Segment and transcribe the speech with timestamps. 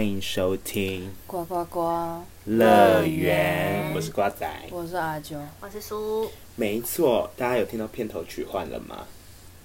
[0.00, 6.26] 欢迎收听呱呱呱乐园，我是瓜仔，我是阿九，我是苏。
[6.56, 9.06] 没错，大家有听到片头曲换了吗？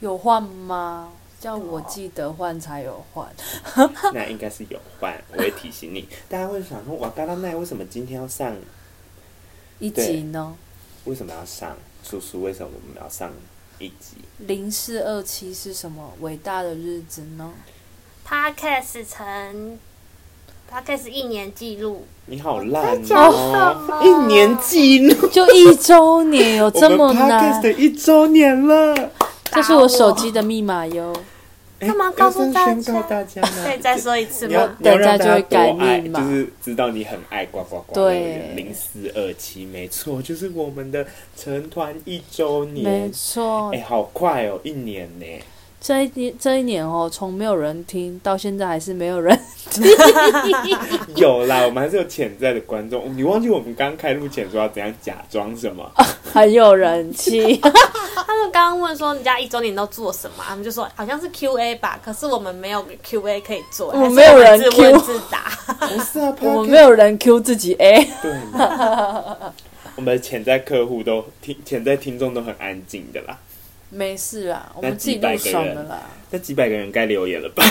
[0.01, 1.13] 有换吗？
[1.39, 3.33] 叫我记得换才有换。
[4.13, 6.05] 那应该是有换，我会提醒你。
[6.27, 8.53] 大家会想说，瓦嘎拉奈为什么今天要上
[9.79, 10.53] 一集呢？
[11.05, 11.77] 为什么要上？
[12.03, 13.31] 叔叔，为什么我们要上
[13.79, 14.17] 一集？
[14.39, 17.53] 零四二七是什么伟大的日子呢
[18.27, 19.79] ？Podcast 成
[20.71, 24.01] Podcast 一年记录，你好烂哦！
[24.03, 27.61] 一年记录就一周年，有这么难？
[27.61, 29.11] 的一周年了，
[29.51, 31.15] 这是我手机的密码哟。
[31.77, 33.01] 干嘛告诉大家？
[33.03, 34.75] 大家可以 再说一次吗？
[34.83, 37.93] 大家就会改密码，就是知道你很爱呱呱呱。
[37.93, 41.05] 对，零四二七，没错，就是我们的
[41.37, 42.83] 成团一周年。
[42.83, 45.25] 没错，哎，好快哦，一年呢。
[45.85, 49.85] 这一年，这一年哦，从没有人听到现在，还是没有人听。
[51.15, 53.15] 有啦，我们还是有潜在的观众。
[53.15, 55.87] 你忘记我们刚开录前说要怎样假装什么？
[56.33, 57.57] 很有人气。
[57.61, 60.43] 他们刚刚问说，你家一周年都做什么？
[60.43, 65.51] 他们就说好像是 Q A 吧，可是我们没有 Q A 可以做，我们没有人 Q 自问自答。
[65.87, 68.07] 不是啊，我们没有人 Q 自己 A。
[68.23, 68.31] 对。
[69.97, 73.37] 我们的潜在客户都听，潜在听众都很安静的啦。
[73.95, 76.01] 没事啦，我们自己录爽的啦。
[76.29, 77.63] 那几百个人该留言了吧？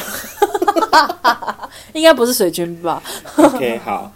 [1.92, 3.02] 应该不是水军吧
[3.36, 4.10] ？OK，好，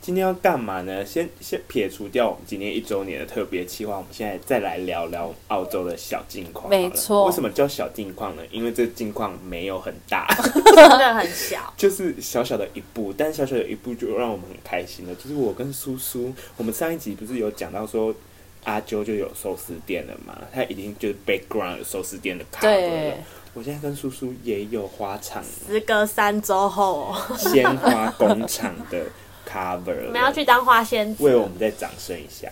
[0.00, 1.04] 今天要干嘛呢？
[1.04, 6.70] 先先撇除掉我们今天一周年的特别计划，我们现在再来聊聊澳洲的小近况。
[6.70, 8.42] 没错，为什么叫小近况呢？
[8.52, 15.14] 因为这近况没有很大， 真的很小， 就是小小的一步，但小小的一步就让我们很开心了。
[15.16, 18.14] 就是我跟苏苏，我们上一集不是有讲到说。
[18.64, 22.72] 阿啾就有寿司店了嘛，他已经就是 background 有寿司店的卡了。
[22.72, 23.14] 对
[23.52, 29.06] 我现在跟叔叔也有花场，时隔三周后，鲜花工厂的
[29.48, 30.06] cover。
[30.06, 32.48] 我们要去当花仙子，为我们再掌声一下。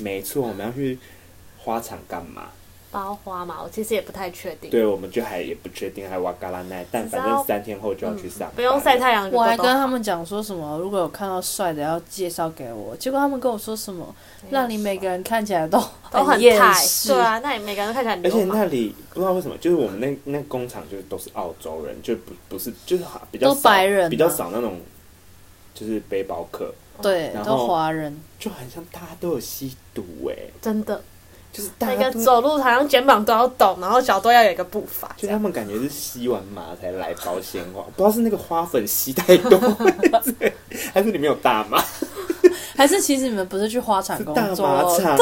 [0.00, 0.98] 没错，我们要去
[1.58, 2.50] 花场干嘛？
[2.90, 4.68] 包花嘛，我其实也不太确定。
[4.70, 8.56] 对，我们就还也不确定，还瓦嘎拉奈，但反正三天后就要去上、嗯。
[8.56, 9.30] 不用晒太阳。
[9.30, 12.96] 我还跟他们讲说什么，如果有看到帅的要介绍给我。
[12.96, 14.12] 结果他们跟我说什么，
[14.50, 15.78] 让你每个人看起来都
[16.10, 16.74] 都很态。
[17.06, 18.26] 对啊，那你每个人都看起来很。
[18.26, 24.80] 而且那里不知道为什么，就是我们那那工厂就是都是澳洲人，就不不是就是比较都白人，比较少那种
[25.74, 26.72] 就是背包客。
[27.00, 31.02] 对，然后都华人，就很像大家都有吸毒哎、欸，真的。
[31.52, 35.14] 就是那个走路好像肩膀都要抖，然后脚都要有一个步伐。
[35.16, 39.58] 就他们感觉是吸完麻才来包鲜花，不知道是那个花粉吸太多，
[40.94, 41.82] 还是里面有大麻，
[42.76, 44.66] 还是其实你们不是去花场工作？
[44.66, 45.18] 大麻厂，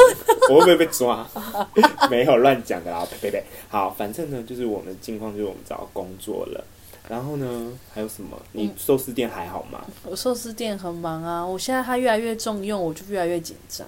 [0.49, 1.27] 我会不会被抓？
[2.09, 3.43] 没有乱讲的啦，呸呸呸！
[3.67, 6.63] 好，反正呢，就是我们的近况就是我们找到工作了。
[7.09, 8.39] 然后呢，还有什么？
[8.51, 9.83] 你寿司店还好吗？
[10.03, 13.87] 我寿司店很忙啊，我现在他越来越重用，我就越来越紧张，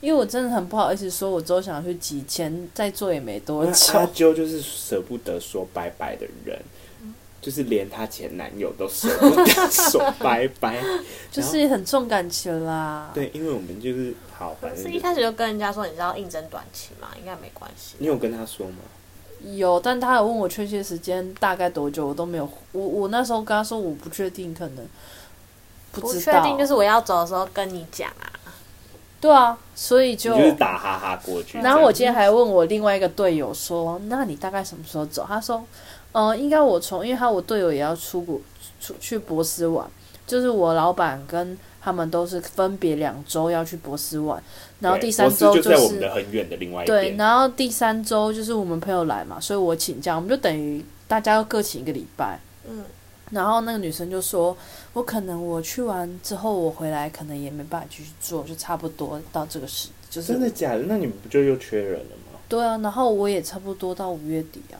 [0.00, 3.98] 因为我真的很不好意思说，我之后想要去挤钱，再做也没多久。
[3.98, 6.58] 阿啾就是舍不得说拜拜的人，
[7.02, 7.12] 嗯、
[7.42, 10.82] 就是连她前男友都舍不得说拜拜，
[11.30, 13.10] 就是很重感情啦。
[13.12, 17.96] 对，因为我们就是好，反正、就是一开始就跟人家说，你知道应征短期嘛，应该没关系。
[17.98, 18.78] 你有跟他说吗？
[19.44, 22.48] 有，但他有问我确切时间大概多久，我都没有。
[22.72, 24.86] 我我那时候跟他说我不确定，可能
[25.90, 26.12] 不知道。
[26.12, 28.30] 不确定就是我要走的时候跟你讲啊。
[29.20, 31.58] 对啊，所以就，就是打哈哈过去。
[31.58, 35.62] 然后我今天还问我另外一个队友说：“那你大概什么时候走？”他说
[36.12, 38.40] ：“嗯、呃，应该我从，因为他我队友也要出国
[38.80, 39.86] 出去博斯玩，
[40.26, 44.40] 就是我老板跟。”他们都是分别两周要去博斯玩，
[44.78, 46.86] 然后第三周就是，就在我们的很远的另外一边。
[46.86, 52.38] 对，然后第三周就是我们朋友来嘛，所以我请假，我们就等于大家要各请一个礼拜。
[52.68, 52.84] 嗯，
[53.32, 54.56] 然后那个女生就说
[54.94, 60.84] ：“我可能我去完之后，我回来可能也没办法继续做，就差不多到这个时，就是真的假的？
[60.86, 64.78] 那你们不就又缺人了吗？”对啊，然后我也差不多到五月底啊，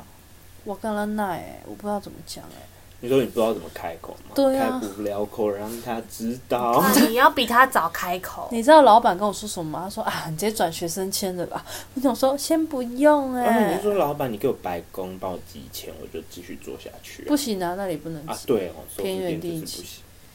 [0.62, 2.62] 我跟他奈哎，我不知道怎么讲哎。
[3.02, 4.31] 你说你不知道怎么开口吗？
[4.32, 6.81] 对啊，开不了口，让他知道。
[7.08, 8.49] 你要比他早开口。
[8.52, 9.81] 你知道老板跟我说什么吗？
[9.84, 11.66] 他说啊，你直接转学生签的吧。
[11.94, 13.64] 我想说先不用哎、欸。
[13.64, 17.25] 啊、你说老板，你给我白工，帮我寄钱，我就继续做下去。
[17.25, 18.38] 不行啊，那里不能啊。
[18.46, 19.82] 对哦，偏远地区，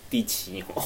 [0.09, 0.83] 地七哦。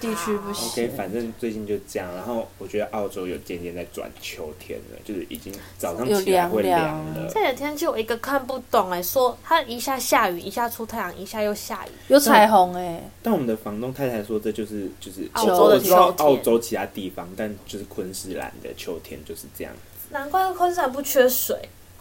[0.00, 0.68] 地区不行。
[0.70, 2.12] OK，反正最近就这样。
[2.14, 7.30] 然后我觉得澳洲有渐渐在转秋天了，就是已经早上起来会凉了。
[7.32, 13.02] 这几天就我一个看不懂哎，说它一下下雨，一下出太阳，一下又下雨，有彩虹哎。
[13.22, 16.26] 但我们的房东太太说，这就是就是澳洲的秋天。
[16.26, 20.08] 澳洲其他地方，但就是昆士兰的秋天就是这样子。
[20.10, 21.56] 难怪昆士兰不缺水。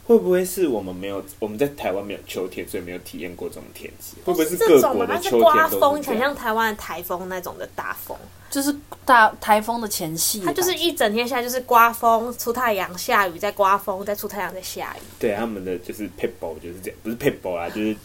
[0.06, 4.18] 会不会是我们没有我们在台湾没有秋天，所以没有体验过这种天气？
[4.26, 8.18] 会不会是各国的秋天刮风，都很像台湾的台风那种的大风？
[8.50, 15.02] 就是大台风的前戏，它就是一整天下来就是刮风、出太阳、下雨、再刮风、再出太阳、再下雨。
[15.18, 17.96] 对，他们的就是 people 就是这样，不是 people 啊，就是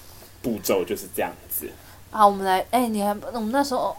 [0.40, 1.68] 步骤就是这样子。
[2.10, 3.96] 好，我们来，哎、欸，你还我们那时候。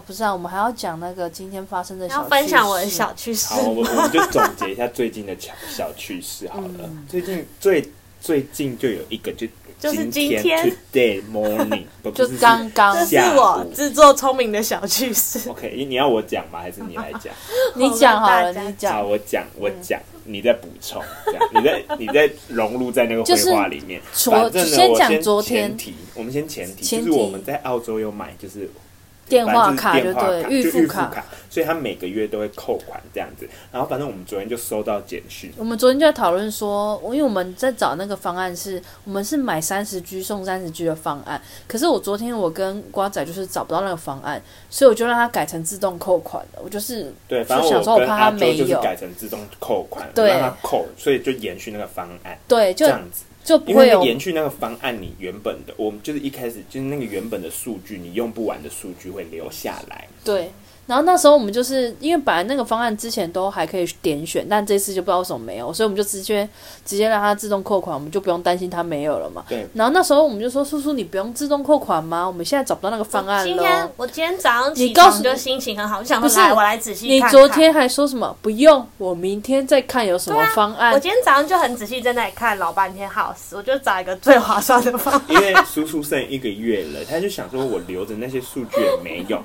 [0.00, 2.22] 哦，不是啊，我们还要讲那个今天发生的小趣事。
[2.22, 3.54] 要分享我的小趣事。
[3.54, 6.68] 好，我我们就总结一下最近的小小趣事好了。
[6.84, 9.46] 嗯、最近最最近就有一个就
[9.78, 15.48] 就是今天 today morning， 就刚刚这是我自作聪明的小趣事。
[15.50, 16.60] OK，你要我讲吗？
[16.60, 17.34] 还是你来讲？
[17.76, 18.94] 你讲好了，你讲。
[18.94, 24.00] 好，我讲，我讲，你再补充，这样你在你在融入在那个绘画里面。
[24.12, 28.70] 反正呢，先我先昨天前提，我们先前提，就是我们在澳洲有买，就是。
[29.30, 33.48] 电话卡就对，预付卡，卡，所以他每个月都会扣款这样子。
[33.70, 41.40] 然后反正我们昨天就收到简讯，我们昨天就在讨论说，因为我们在找那个方案是，我们是买三十 G 送三十 G 的方案。
[41.68, 46.58] 可是我昨天我跟瓜仔就是找不到那个方案，所以我就让他改成自动扣款的。
[46.62, 53.24] 我就是对，反正我跟阿周就是改成自动扣款，对，让他扣，所以就延续那个方案，对，就这样子。
[53.50, 60.06] 就不会有延续那个方案，你原本的，我们就是一开始就是那个原本的数据，你用不完的数据会留下来。
[60.24, 60.48] 对。
[60.90, 66.48] 然后那时候我们就是因为本来那个方案之前都还可以点选，但这次就不知道为什么没有，所以我们就直接
[66.84, 69.44] 直接让它自动扣款，我们就不用担心它没有了嘛。
[69.48, 69.64] 对。
[69.72, 72.26] 然后那时候我们就说：“叔叔，你不用自动扣款吗？
[72.26, 77.40] 我们现在找不到那个方案了。”今天我今天早上起床就心情很好，就想说不是来我来仔细看看。
[77.40, 78.84] 你昨天还说什么不用？
[78.98, 80.90] 我明天再看有什么方案。
[80.90, 85.22] 啊、我今天早上就很仔细在那里看老半天，好死，我就找一个最划算的方案。
[85.28, 89.40] 因为叔叔剩一个月了，他就想说我留着那些数据也没用。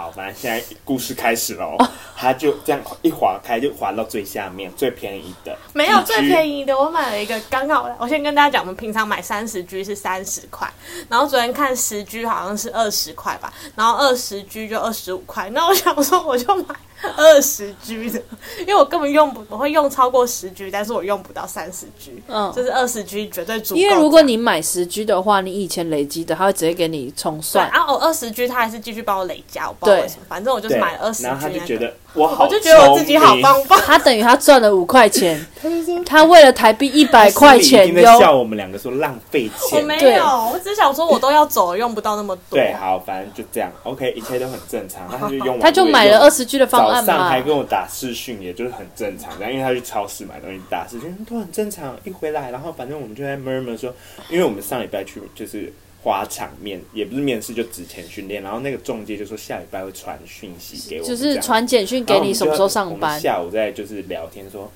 [0.00, 1.76] 好，反正现在故事开始喽。
[2.16, 5.54] 他就这样一划开，就划到最下面最便宜的。
[5.74, 7.86] 没有最便宜的，我买了一个刚好。
[7.98, 10.66] 我先跟大家讲，我们平常买三十 G 是三十块，
[11.10, 15.50] 然后昨天看十 G 好像是二十块吧，然后二十 G 就二十五块。
[15.50, 16.74] 那我想说，我就买。
[17.16, 18.22] 二十 G 的，
[18.60, 23.80] 因为我根本用不，我会用超过十 G，但是我用不到三十 G，嗯，就是二十 G 绝对足够。
[23.80, 27.70] 因为如果你买十 G 的话，你以前累积的，他会直接给你重算。
[27.70, 33.80] 然后二十 G 他还是继续帮我累加，我不知道为什么，反正我就是买了二十 G，然后他就觉得我好，我就觉得我自己好棒棒。
[33.86, 35.40] 他等于他赚了五块钱，
[36.04, 39.80] 他为了台币一百块钱，在笑我们两个说浪费钱。
[39.80, 42.58] 我没有，我只想说我都要走了，用不到那么多。
[42.58, 45.02] 对，好，反正就这样，OK，一切都很正常。
[45.18, 47.12] 他就用，他就买了二十 G 的方案嘛。
[47.12, 49.30] 早上还跟我打视讯，也就是很正常。
[49.38, 51.96] 然后因为他去超市买东西，打视讯都很正常。
[52.04, 53.94] 一回来，然后反正我们就在 murmur 说，
[54.28, 58.42] 因为我们上礼拜去就是花场面，也不是面试，就职前训练。
[58.42, 63.20] 然后那个中介就说下礼拜会传讯息给我，就是传简讯给你什么时候上班。
[63.20, 64.70] 下午在就是聊天说，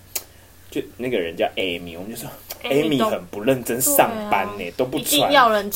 [0.70, 2.28] 就那个人叫 Amy，我们就说
[2.62, 5.30] Amy 很不认真上班呢，都不传。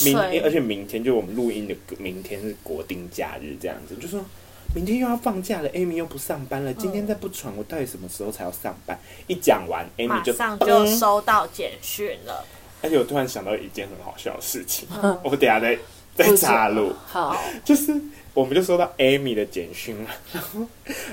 [0.05, 4.25] 明而且明天就我们录音的明天是国定假日，这样子就说。
[4.75, 6.71] 明天又要放假了，Amy 又不上班了。
[6.75, 9.01] 今天再不传，我到底什么时候才要上班？
[9.27, 12.45] 一讲完，Amy 就马上就收到简讯了。
[12.83, 15.79] 而且我突然想到一件很好笑的事情，嗯、我等下再
[16.15, 16.93] 再插入。
[17.07, 17.95] 好， 就是
[18.35, 20.61] 我们就收到 Amy 的简讯了，然后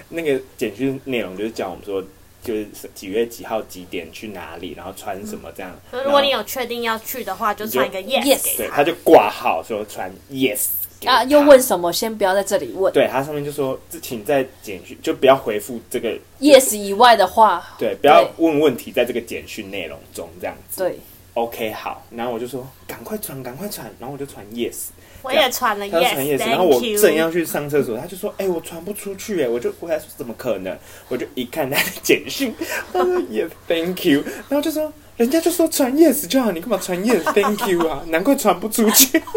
[0.10, 2.04] 那个简讯内容就是叫我们说，
[2.44, 5.72] 就是几月几号几点去哪里，然后穿什么这样。
[5.92, 8.58] 嗯、如果你有确定要去的话，就传一个 yes 给他。
[8.58, 10.68] 对，他就挂号说穿 yes。
[11.06, 11.24] 啊！
[11.26, 11.94] 又问什么？
[11.94, 12.92] 先不要在这里问。
[12.92, 17.64] 对，他上面就说，请在简讯就不要回复这个 yes 以外的话。
[17.78, 20.82] 对，不要问问题，在这个简讯内容中这样子。
[20.82, 20.98] 对
[21.36, 22.04] ，OK，好。
[22.10, 23.90] 然后我就说，赶快传，赶快传。
[24.00, 24.88] 然后我就传 yes，
[25.22, 26.40] 我也传了 yes，传 yes。
[26.40, 30.76] 然后我正要去上厕所，他就说，哎，我传不出去，哎，我就我还说怎么可能？
[31.08, 32.54] 我就一看他的简讯，
[32.92, 34.24] 他说 yes，thank you。
[34.50, 38.02] 然后就说，人家就说传 yes 就好，你干嘛传 yes，thank you 啊？
[38.08, 39.22] 难怪传不出去。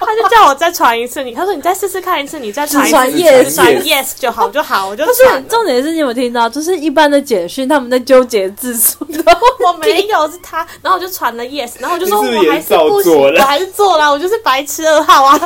[0.00, 5.04] 他就叫我再传一次，你他说你再试试看一次，你再传传 yes 传 yes 就好就好，我就。
[5.04, 9.04] 不是重点是你有没有听到，就是一般的简讯他们在纠结字数，
[9.66, 15.38] 我没有是他，然后我就传了 yes，然后我就说我还是不行，我还是做了，我就是白痴二号啊。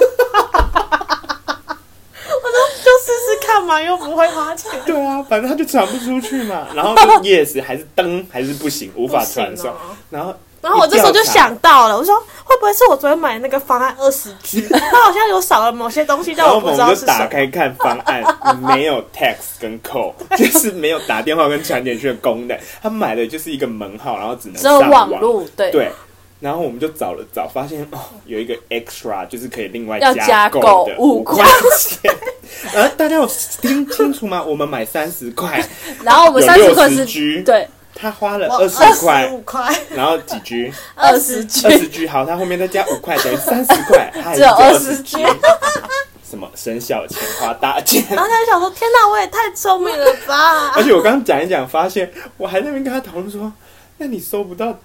[2.34, 4.70] 我说就试试看嘛，又不会花钱。
[4.84, 9.72] 对啊，反正他就传不出去嘛，然后就 yes 还是灯还是不行，无法传送，
[10.10, 10.34] 然后。
[10.62, 12.14] 然后我这时候就想到了，我说
[12.44, 17.12] 会不会是我昨天买的那个方案二十 G， 它好像有少了某些东西，但我不知道是什么。
[17.12, 18.22] 我们就打开看方案，
[18.62, 22.56] 没有 text 跟 call，就是没有打电话跟传简讯的功能。
[22.80, 25.10] 他买的就是一个门号，然后只能上网。
[25.10, 25.70] 网路对。
[25.70, 25.90] 对。
[26.38, 31.44] 然后我们就找了找，发现哦，有一个 extra，就是可以另外加购的五块
[31.78, 32.12] 钱。
[32.74, 33.26] 呃，大家有
[33.60, 34.42] 听清楚吗？
[34.42, 35.64] 我们买三十块，
[36.02, 37.68] 然后我们三十块是 G，对。
[37.94, 40.72] 他花了二十十块五，块，然后几 G？
[40.96, 45.18] 二十 G 二十 G 好，他后面再加五块，等于三十块， 他只有二20 G。
[46.28, 48.02] 什么省小钱花大钱？
[48.08, 53.52] 然后他就想说：“天哪，我也太聪明了吧而且我刚刚讲一讲，发现我还在那边跟他讨论说，
[53.98, 54.78] 那你收不到，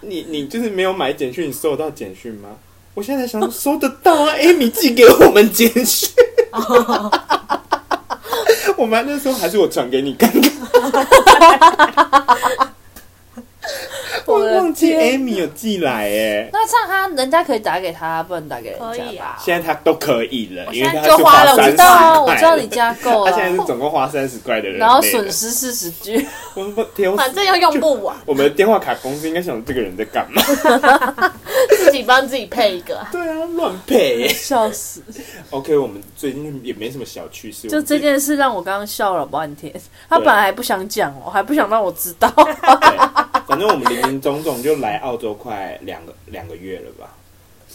[0.00, 2.48] 你你就是没有买简讯，你收得到简讯吗？
[2.94, 6.08] 我现在想说收得到啊，Amy 寄给我们简讯。
[8.76, 10.50] 我们那时候还是我转给你看看。
[14.26, 18.92] 我忘记天 Amy 有寄来哎，那这样他人家可以打给他，不能打给人家吧？
[18.92, 25.24] 可以啊现在他都可以了，因为我现在他就花了我知知道啊，我知道你加购了，他现在是总共花三十块的人，然后损。
[25.34, 30.40] 失四十 G，我们反正又用不完，我们的电话卡公司应该想这个人在干嘛？
[31.76, 33.08] 自己帮自己配一个啊。
[33.10, 34.28] 对啊，乱配耶。
[34.28, 35.02] 笑死
[35.50, 39.74] ！OK，我们最近也没什么小趣事，就这件事让我刚刚笑了半天。
[40.08, 42.32] 他本来还不想讲哦，还不想让我知道。
[43.46, 47.14] 反正我们林林总总就来澳洲快两个两个月了吧，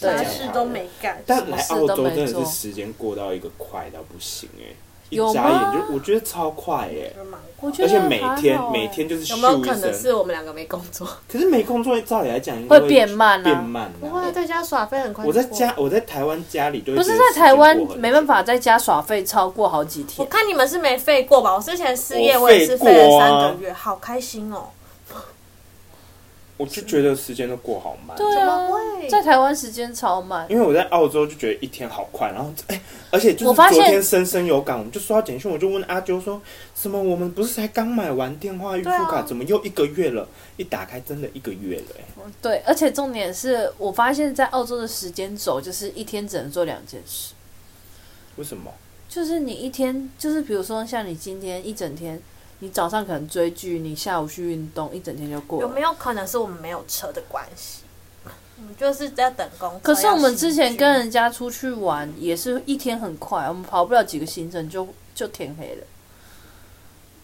[0.00, 4.74] 对啥事都没干，但来澳洲真的是时间过到一个快到不行哎，
[5.10, 7.12] 一有眨眼就我觉得超快哎，
[7.60, 11.06] 我觉得而且每天还好欸每天就是有没有一，可能是我们两个没工作？
[11.30, 14.24] 可是没工作照理来讲应该会变慢啊变慢不啊。
[14.24, 15.24] 会在家耍废很快。
[15.26, 20.28] 我在家，，我在台湾家里就会不是觉得在台湾时间过很没办法在家耍废超过好几我天。
[20.28, 21.54] 看你们是没废过吧？
[21.54, 24.68] 我之前失业，我我也是废过废了啊三个月，好开心哦。
[26.60, 28.14] 我就觉得时间都过好慢。
[28.14, 30.46] 怎对啊么会，在台湾时间超慢。
[30.50, 32.78] 因为我在澳洲就觉得一天好快，然后哎、
[33.10, 36.38] 而且就是我发现昨天深深有感，我们就收到简讯，我就问阿啾说
[36.74, 37.02] 什么？
[37.02, 40.28] 我们不是才刚买完电话预付卡，啊怎么又一个月了？
[40.58, 47.32] 一打开真的一个月了、哎，对，而且重点是我发现，在澳洲的时间轴就是一天只能做两件事，
[48.36, 48.70] 为什么？
[49.08, 52.20] 就是你一天，就是比如说像你今天一整天，
[52.60, 55.66] 你早上可能追剧，你下午去运动，一整天就过了。
[55.66, 57.82] 有没有可能是我们没有车的关系？
[58.58, 59.78] 我们就是在等公车。
[59.82, 65.86] 可是我们之前跟人家出去玩，也是一天很快，我们跑不了几个行程就就天黑了，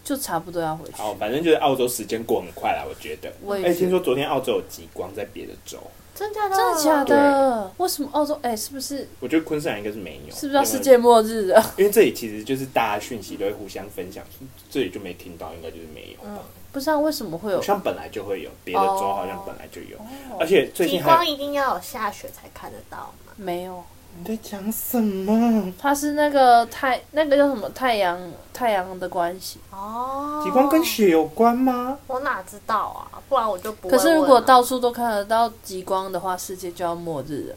[0.03, 0.93] 就差不多要回去。
[0.93, 3.29] 好，反正就是澳洲时间过很快啦，我觉得。
[3.29, 5.77] 哎、我也听说昨天澳洲有极光在别的州，
[6.17, 6.55] 真的假的？
[6.55, 7.71] 真的假的？
[7.77, 8.37] 为什么澳洲？
[8.41, 11.73] 哎、是不是我觉得昆士兰应该是没有，是不是要世界末日了？
[11.77, 11.91] 因为？
[11.91, 14.23] 这里其实就是大家讯息都会互相分享，
[14.69, 16.41] 这里就没听到，应该就是没有吧。
[16.71, 19.97] 不知道为什么会有好像本来就会有，别的州哦好像本来就有，
[20.39, 23.33] 而且最极近还光一定要有下雪才看得到吗？
[23.35, 23.83] 没有？
[24.17, 25.71] 你在讲什么？
[25.79, 28.19] 它是那个太那个叫什么太阳
[28.53, 29.59] 太阳的关系。
[29.71, 31.99] 哦，极光跟雪有关吗？
[32.07, 33.21] 我哪知道啊？
[33.29, 37.55] 不然我就不会可是如果到处都看得到极光的话，世界就要末日了。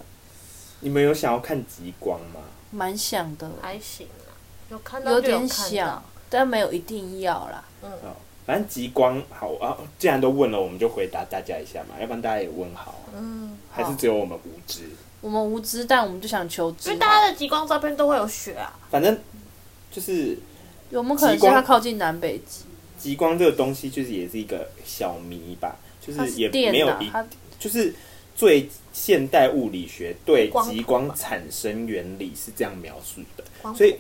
[0.81, 2.41] 你们有想要看极光吗？
[2.71, 4.31] 蛮想的，还行啊，
[4.69, 7.65] 有看到有就点想，但没有一定要啦。
[7.83, 8.15] 嗯，哦，
[8.47, 14.85] 反正极光好啊，既然都问了，我们就回答大家一下嘛，要不然大家也问好啊，嗯，还是只有我们无知？
[15.21, 16.99] 我们无知，但我们就想求知因为。
[16.99, 18.79] 大家的极光照片都会有雪啊。
[18.91, 19.19] 反正
[19.91, 20.39] 就是
[20.91, 22.65] 有没有可能是它靠近南北极？
[22.99, 27.27] 极光这个东西，就是也是一个小谜吧，就它是也没有一，它
[27.59, 27.95] 就是
[28.37, 33.45] 最现代物理学对光谱极光产生原理是这样描述的。
[33.63, 33.97] 光谱所以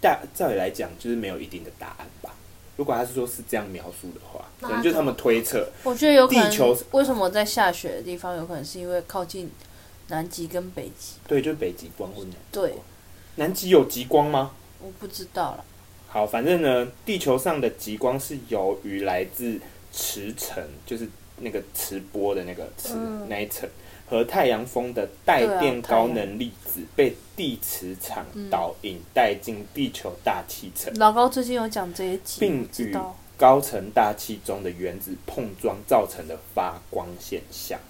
[0.00, 2.34] 大照理来讲，就是没有一定的答案吧。
[2.76, 5.68] 如果他是说是这样描述的话，那可能就是他们推测。
[5.82, 6.74] 我觉得有可能地球。
[6.92, 9.50] 为什么在下雪的地方，有可能是因为靠近
[10.10, 11.14] 南极跟北极？
[11.26, 12.74] 对，就是北极光或南对，
[13.36, 14.50] 南极有极光吗？
[14.82, 15.64] 我不知道了。
[16.08, 19.58] 好，反正呢，地球上的极光是由于来自
[19.92, 23.68] 磁层，就是那个磁波的那个磁、嗯那一层，
[24.08, 30.92] 和太阳风的带电高能粒子被地磁场导引带进地球大气层。
[30.98, 32.96] 老高最近有讲这些集，并与。
[33.36, 37.80] 高层大气中的原子碰撞造成的发光现象。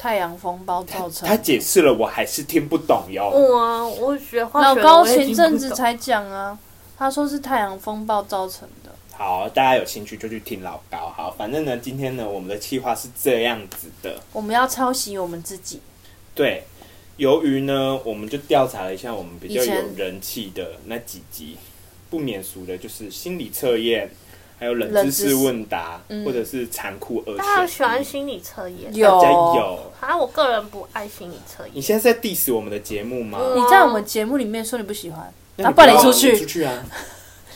[0.00, 3.28] 太阳风暴造成他解释了，我还是听不懂哟。
[3.28, 6.58] 哇，我学化学的老高前阵子才讲啊，
[6.96, 8.90] 他说是太阳风暴造成的。
[9.12, 11.12] 好，大家有兴趣就去听老高。
[11.14, 14.18] 好，反正呢，今天呢，我们的计划是这样子的。
[14.32, 15.82] 我们要抄袭我们自己，
[16.34, 16.62] 对，
[17.18, 21.58] 由于呢，我们就调查了一下我们比较有人气的那几集，
[22.08, 24.10] 不免俗的就是心理测验，
[24.60, 28.04] 还有冷知识问答，嗯或者是残酷二大家喜欢。
[28.04, 28.94] 心理测验？
[28.94, 29.92] 有大家有。
[30.00, 31.72] 啊，我个人不爱心理测验。
[31.74, 33.38] 你现在在 diss 我们的节目吗？
[33.40, 36.84] 嗯你在我们节目里面说你不喜欢，那那不然你出去出去啊！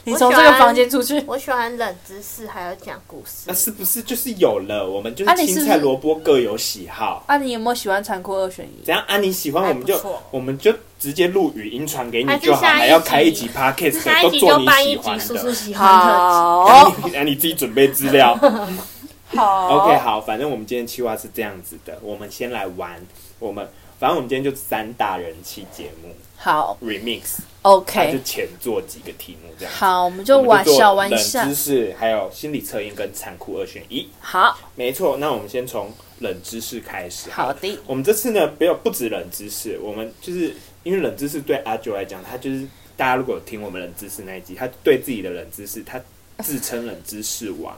[0.05, 1.23] 你从这个房间出去。
[1.27, 3.55] 我喜欢冷知识，还有讲故事那。
[3.55, 4.89] 是不是就是有了？
[4.89, 7.25] 我们就是青菜萝卜各有喜好。
[7.27, 8.85] 啊，你有没有喜欢残酷二选一？
[8.85, 9.17] 怎样啊？
[9.17, 15.79] 你喜欢我们就我们就直接录语音传给你就好，还要开一集集 podcast 都做你喜欢集叔叔的。
[15.79, 18.39] 好，那你自己准备资料。
[19.35, 23.05] 好 OK，好，反正我们今天计划是这样子的，我们先来玩，
[23.41, 23.69] 我们
[23.99, 27.39] 反正我们今天就三大人气节目好 remix。
[27.63, 29.75] OK，就前做几个题目这样。
[29.75, 31.55] 好，我们就玩我们做小玩一下冷知。
[31.55, 34.07] 识，还有心理测验跟残酷二选一。
[34.21, 37.31] 好，没错，那我们先从冷知识开始。
[37.31, 45.99] 好的，我们这次呢，不要不止冷知识，我们就是因为冷知识对阿九来讲，他就是大家如果有听我们冷知识那一集，他对自己的冷知识，他
[46.43, 47.75] 自称冷知识王。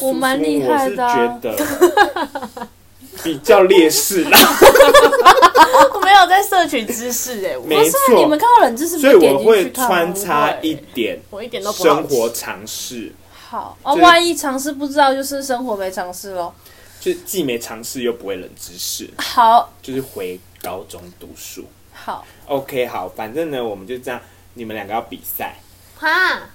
[0.00, 2.68] 我蛮厉害的啊我是觉得
[3.22, 4.24] 比较劣势。
[4.24, 4.38] 啦，
[5.94, 13.12] 我没有在摄取知识哎、我没不是啊你们错，看到冷知识所以我会穿插一点我一点都不生活常识，
[13.48, 16.52] 好啊，就是万一尝试不知道，就是生活没尝试喽。
[17.00, 21.64] 就既没尝试又不会冷知识，好，就是回高中读书。
[21.92, 24.20] 好，OK，好，反正呢，我们就这样，
[24.54, 25.56] 你们两个要比赛，
[25.98, 26.50] 哈，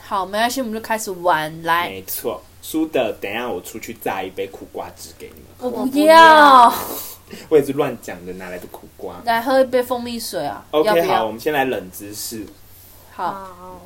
[0.00, 1.62] 好，没关系，我们就开始玩。
[1.62, 5.49] 来，没错，输的等一下我出去榨一杯苦瓜汁给你们。
[5.60, 6.74] 我不要要，
[7.50, 10.64] 我也是乱讲的，哪来的苦瓜来喝一杯蜂蜜水啊。
[10.72, 11.30] 要？OK，好，我？
[11.32, 12.46] 们先来冷知识。
[13.12, 13.80] 好，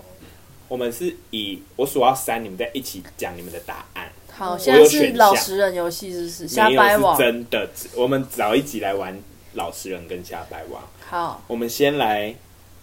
[0.69, 4.11] 我们是以我数到三，你们再一起讲你们的答案。
[4.33, 6.49] 好，我现在是老实人游戏，是不是？
[6.49, 7.19] 瞎没有是掰网。
[7.19, 9.19] 真的，我们早一集来玩
[9.55, 10.83] 老实人跟瞎掰王。
[11.09, 12.35] 好，我们先来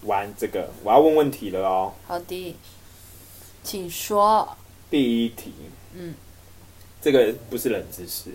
[0.04, 1.94] 玩这个，我要问问题了哦。
[2.08, 2.56] 好的，
[3.64, 4.58] 请说。
[4.90, 5.54] 第一题，
[5.94, 6.14] 嗯，
[7.02, 8.32] 这个不是冷知识，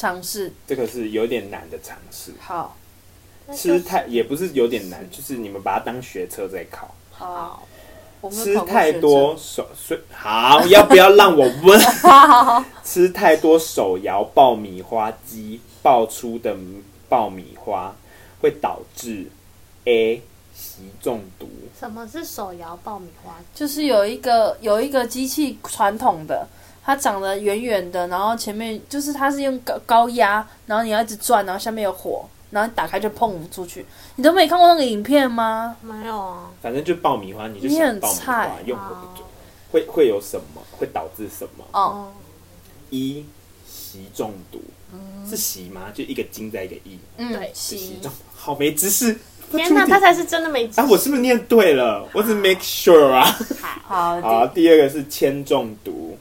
[0.00, 0.50] 尝试。
[0.66, 2.32] 这个是有点难的尝试。
[2.40, 2.74] 好，
[3.54, 6.94] 吃太也不是有点难，就是你们把它当学车在考。
[7.12, 7.68] 好。
[8.30, 9.36] 吃太多。
[9.36, 11.80] 手所以好，要不要让我问？
[12.84, 16.56] 吃太多手摇爆米花机爆出的
[17.08, 17.94] 爆米花，
[18.40, 19.26] 会导致
[19.84, 20.22] A
[20.54, 21.48] 习中毒。
[21.78, 23.36] 什么是手摇爆米花？
[23.54, 26.46] 就是有一个有一个机器传统的，
[26.90, 33.86] 它长得圆圆的，然后前面就是它是用高高压，然后你要一直转，然后下面有火，然后你打开就砰出去。
[34.16, 35.76] 你都没看过那个影片吗？
[35.82, 39.24] 没有啊，反正就爆米花，你就想爆米花菜用火不准，
[39.70, 40.60] 会会有什么？
[40.80, 41.64] 会导致什么？
[41.70, 42.12] 哦，哦，
[42.90, 43.24] 一
[43.64, 44.60] 习中毒，
[45.24, 45.92] 是习吗？
[45.94, 49.16] 就一个金在一个一，嗯习行中，好没知识。
[49.52, 52.04] 天哪，他才是真的没知啊，我是不是念对了？
[52.12, 53.24] 我只 make sure 啊。
[53.84, 56.18] 好好， 第二个是铅中毒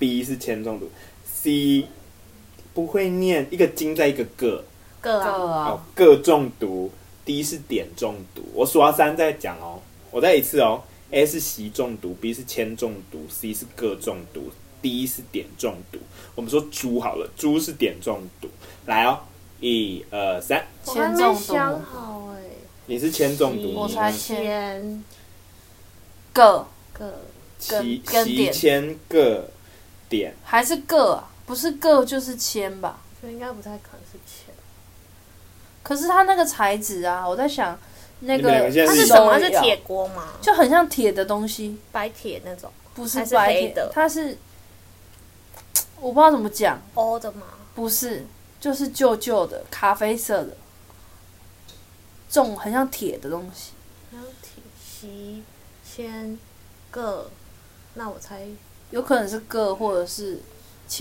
[0.00, 0.90] ，B 是铅中毒
[1.24, 1.86] ，C
[2.74, 4.64] 不会念，一个金在一个个，
[5.00, 6.90] 个啊，哦，，个中毒
[7.24, 8.42] ，D 是点中毒。
[8.54, 15.98] 我数到三再讲哦，我再一次哦，A 是习中毒，B 是铅中毒，C 是个中毒，D 是点中毒。
[16.34, 18.48] 我们说猪好了，猪是点中毒。
[18.86, 19.18] 来哦，
[19.60, 22.40] 一二三，铅中想毒，好哎，
[22.86, 24.22] 你是铅中毒，我猜你呢？
[24.22, 25.04] 千。
[26.32, 26.66] 个。
[26.92, 27.20] 个。
[27.58, 28.52] 其其跟点。
[28.52, 29.50] 铅个
[30.10, 31.30] 点，还是个啊？
[31.46, 33.00] 不是个就是铅吧？
[33.20, 34.54] 所以应该不太可能是千。
[35.82, 37.78] 可是它那个材质啊，我在想
[38.20, 38.50] 那个
[38.86, 39.32] 它是什么？
[39.32, 40.28] 它是铁锅吗？
[40.42, 44.36] 就很像铁的东西，白铁那种不是白铁的它是
[45.98, 47.46] 我不知道怎么讲，欧的吗？
[47.74, 48.26] 不是，
[48.60, 50.56] 就是旧旧的咖啡色的，
[52.28, 53.72] 这种很像铁的东西。
[54.12, 55.42] 然后体习
[55.84, 56.38] 千
[56.90, 57.30] 个，
[57.94, 58.46] 那我猜
[58.90, 60.40] 有可能是个或者是。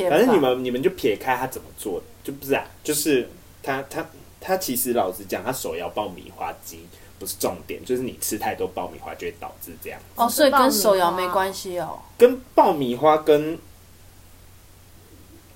[0.07, 3.27] 反正你们你们就撇开他怎么做，就不是啊，就是
[3.63, 4.07] 他他
[4.39, 6.85] 他其实老实讲，他手摇爆米花机
[7.17, 11.97] 不是重点，就是你吃太多爆米花就会导致这样，哦，所以跟手摇没关系哦。
[12.19, 13.57] 跟爆米花跟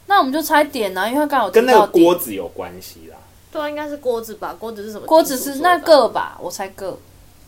[0.07, 3.17] 那我们就猜点啊，因为他刚好跟那个锅子有关系啦。
[3.51, 4.55] 对啊，应该是锅子吧？
[4.57, 5.05] 锅子是什么？
[5.05, 6.09] 锅子是那个。
[6.09, 6.39] 吧？
[6.41, 6.97] 我猜个。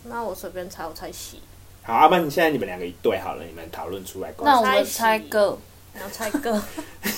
[0.04, 1.42] 那我随便猜，我猜习。
[1.86, 4.34] 好，要不然你现在你们两个一对好了，你们讨论出来。
[4.42, 5.56] 那我们猜个。
[5.94, 6.60] 然后猜个。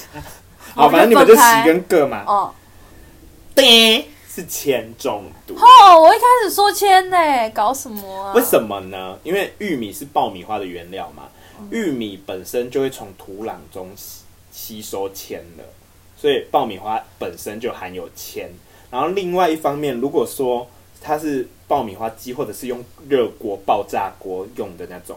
[0.74, 2.22] 好，反正你们就分开喜跟个嘛。
[2.26, 2.54] 哦
[3.54, 5.54] 对，是铅中毒。
[5.54, 7.16] 哦，我一开始说铅呢，
[7.50, 8.34] 搞什么啊？
[8.34, 9.18] 为什么呢？
[9.24, 11.24] 因为玉米是爆米花的原料嘛，
[11.70, 15.64] 玉米本身就会从土壤中吸吸收铅的，
[16.16, 18.50] 所以爆米花本身就含有铅。
[18.90, 20.68] 然后另外一方面，如果说
[21.00, 25.16] 它是爆米花机或者是用热锅爆炸锅用的那种，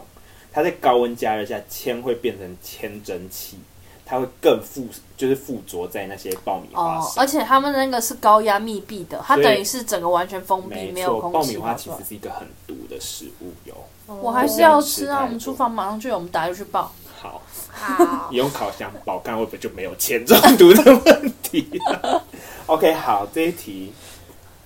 [0.52, 3.58] 它在高温加热下，铅会变成铅蒸汽，
[4.04, 4.86] 它会更附
[5.16, 7.24] 就是附着在那些爆米花哦，上。
[7.24, 11.96] 而且他们那个是高压密闭的，它所以等于是整个完全封闭，没没有错，空气爆米花跑出来。
[11.96, 13.74] 其实是一个很毒的食物哟。
[14.06, 15.22] 我还是要吃啊！
[15.24, 16.92] 我们厨房马上就有，我们打就去爆。
[17.18, 17.40] 好。
[17.70, 22.22] 好你， 用烤箱爆，看会不会就没有铅中毒的问题了
[22.66, 23.90] OK，好，这一题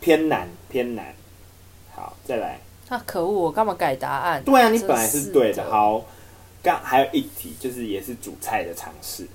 [0.01, 1.15] 偏难，偏难。
[1.97, 2.61] 好，再来。
[2.89, 4.45] 那可恶，我干嘛改答案？
[4.45, 5.71] 对啊，你本来是对真的。
[5.71, 6.05] 好，
[6.63, 9.27] 刚还有一题，就是也是煮菜的尝试。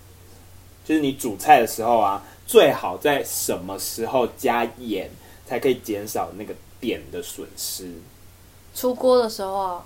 [0.86, 5.10] 就是你煮菜的时候啊，最好在什么时候加盐，
[5.46, 7.92] 才可以减少那个碘的损失？
[8.76, 9.86] 出锅的时候啊。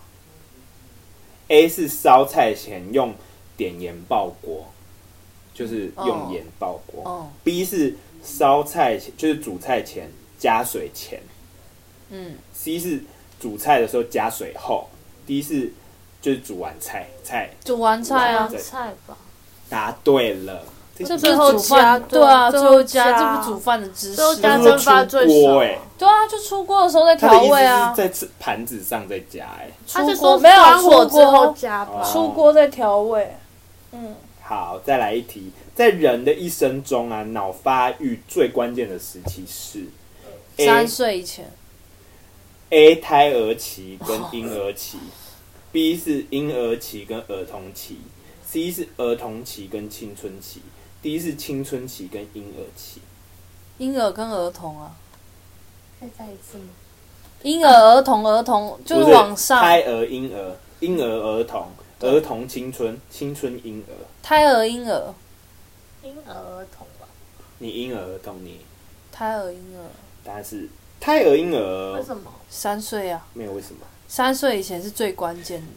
[1.47, 3.13] A 是烧菜前用
[3.57, 4.65] 碘盐爆锅，
[5.53, 7.01] 就是用盐爆锅。
[7.05, 7.11] 哦。
[7.11, 7.25] Oh.
[7.43, 11.21] B 是烧菜前，就是煮菜前加水前。
[12.09, 12.35] 嗯。
[12.53, 13.03] C 是
[13.39, 14.89] 煮菜的时候加水后。
[15.25, 15.73] D 是
[16.21, 17.49] 就是煮完菜菜。
[17.63, 19.17] 煮完菜啊，菜吧。
[19.69, 20.63] 答对了。
[20.97, 21.99] 这最后加？
[21.99, 24.15] 对啊，最后加，这不是煮饭的知识。
[24.15, 25.59] 最后加蒸发最少。
[25.97, 27.93] 对啊，就出锅的时候再调味啊。
[27.93, 29.69] 在盘子上再加哎。
[29.85, 33.35] 出锅没有出锅之后加，出锅再调味。
[33.91, 34.15] 嗯。
[34.41, 39.85] 好，再来一题，在人的一生中啊，脑发育最关键的时期是
[40.63, 41.51] 三岁以前。
[42.75, 44.97] A 胎儿期跟婴儿期
[45.71, 47.99] ，B 是婴儿期跟儿童期
[48.45, 50.61] ，C 是儿童期跟青春期。
[51.01, 52.97] ，D 是青春期跟婴儿期，
[53.77, 54.93] 婴儿跟儿童啊，
[56.01, 56.65] 再再一次吗？
[57.43, 61.69] 婴儿、儿童、儿童就是往上，胎儿、婴儿、婴儿、儿童、
[62.01, 65.13] 儿童、青春、青春、婴儿，胎儿、婴儿、
[66.03, 67.07] 婴儿、儿童吧？
[67.59, 68.59] 你婴儿、儿童，你。
[69.13, 69.87] 胎儿、婴儿，
[70.25, 70.67] 答案是
[70.99, 71.93] 胎儿、婴儿。
[71.93, 72.31] 为什么？
[72.49, 73.25] 三岁啊？
[73.33, 73.85] 没有为什么？
[74.07, 75.67] 三岁以前是最关键的，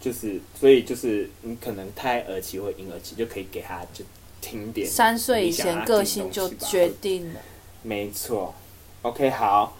[0.00, 4.04] 就是所以就是你可能胎儿期或婴儿期就可以给他就。
[4.40, 7.40] 听点，三岁以前个性就决定了。
[7.82, 8.54] 没错
[9.02, 9.76] ，OK，好，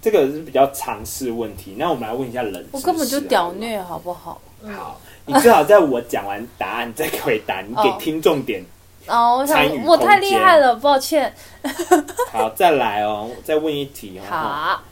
[0.00, 1.74] 这个是比较常识问题。
[1.76, 4.40] 那我们来问一下冷知识，我根本就屌虐，好不好？
[4.72, 8.64] 好，你最好在我讲完答案再回答，你给听众点
[9.08, 9.38] 哦。
[9.38, 11.34] 我想我太厉害了，抱歉。
[12.30, 14.22] 好，再来哦，再问一题哦。
[14.28, 14.82] 好，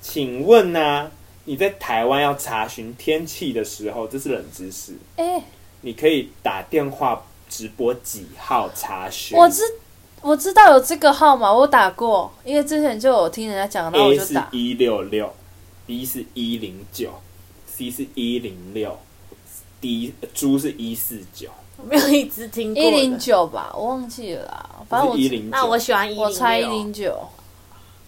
[0.00, 1.10] 请问呢？
[1.44, 4.94] 你在台湾要查询天气的时候，这是冷知识。
[5.16, 5.42] 哎，
[5.82, 7.22] 你可以打电话。
[7.50, 9.36] 直播几号查询？
[9.36, 9.60] 我知
[10.20, 14.42] 我知道有这个号码，我打过，因为之前就有听人家讲，然后我就打。
[14.42, 15.34] A 是一六六
[15.84, 17.10] ，B 是一零九
[17.66, 18.96] ，C 是一零六
[19.80, 21.48] ，D 猪是一四九。
[21.82, 22.82] 我没有一直听过。
[22.82, 24.66] 一零九吧，我忘记了啦。
[24.88, 26.22] 反正我一零九，那我喜欢一零。
[26.22, 27.16] 我猜一零九。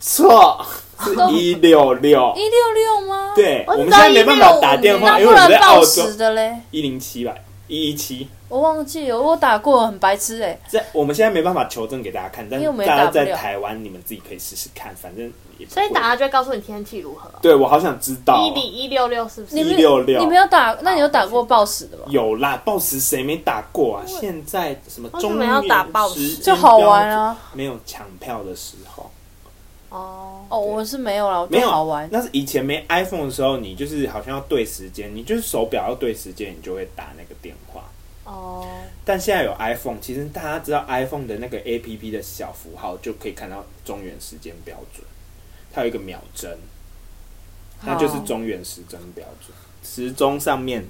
[0.01, 0.65] 错，
[1.05, 2.33] 是 一六六。
[2.37, 3.33] 一六六吗？
[3.35, 6.59] 对，我们现在没办法打电话，因为我们在澳洲的嘞。
[6.71, 7.33] 一零七吧，
[7.69, 8.29] 一一七。
[8.53, 10.61] 我忘记了，我打过，很白痴哎、欸。
[10.69, 15.67] 在我们现在没办法求证给大家看，但是大家在台湾，你们自己可以试试看，反正也。
[15.67, 17.31] 所以打了就会告诉你天气如何。
[17.41, 18.37] 对，我好想知道。
[18.47, 19.57] 一零一六六是不是？
[19.57, 20.21] 一六六。
[20.21, 20.77] 你没有打？
[20.83, 22.05] 那你有打过暴食的吗？
[22.09, 24.05] 有啦，暴食谁没打过啊？
[24.07, 27.35] 现在什么中原要打暴食就好玩啊？
[27.55, 29.11] 没有抢票的时候。
[29.89, 32.07] 哦哦，我是没有了，没有好玩。
[32.13, 37.83] 那是以前没 iPhone 的时候，你就是好像要对时间，你就是手表要对时间，你就会打那个电话。
[38.33, 38.67] 哦，
[39.05, 45.05] 但现在有 iPhone，其实大家知道 iPhone 的那个 APP 的小符号就可以看到中原时间标准，
[45.73, 46.59] 它有一个秒针，
[47.83, 49.55] 那就是中原时针标准。
[49.85, 50.85] 时钟上面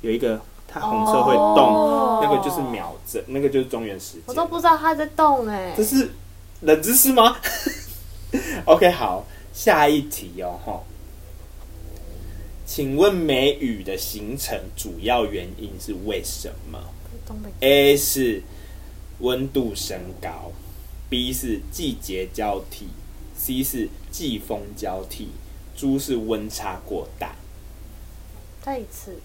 [0.00, 4.22] 有一个，它红色会动，那个就是秒针，那个就是中原时间。
[4.26, 6.10] 我都不知道它在动哎，这是
[6.60, 7.36] 冷知识吗？
[8.64, 10.84] OK，好，下一题哦，吼。
[12.72, 16.78] 请问梅雨的形成主要原因是为什么
[17.58, 18.44] ？A 是
[19.18, 20.52] 温度升高
[21.08, 22.86] ，B 是季节交替
[23.36, 25.30] ，C 是季风交替
[25.76, 27.34] ，D 是温差过大。
[28.64, 29.18] 再一次，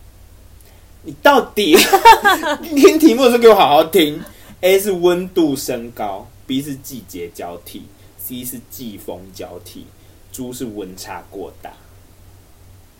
[1.03, 1.77] 你到底
[2.75, 4.23] 听题目的时候给我好好听。
[4.61, 7.83] A 是温度升高，B 是季节交替
[8.17, 9.85] ，C 是季风交替
[10.33, 11.71] ，D 是温差过大。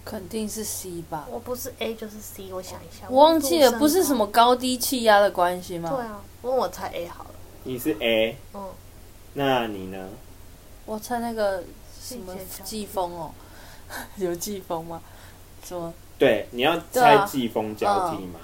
[0.05, 5.89] 肯定是 C 吧，我不是 A 就是 C，我想一下，我忘记了，不是什么高低气压的关系吗？
[5.89, 7.31] 对啊，问我猜 A 好了。
[7.63, 8.69] 你是 A，嗯，
[9.33, 10.07] 那你呢？
[10.85, 11.63] 我猜那个
[11.99, 13.31] 什么季风哦，
[14.17, 15.01] 有季风吗？
[15.63, 15.91] 什么？
[16.19, 18.39] 对，你要猜季风交替吗？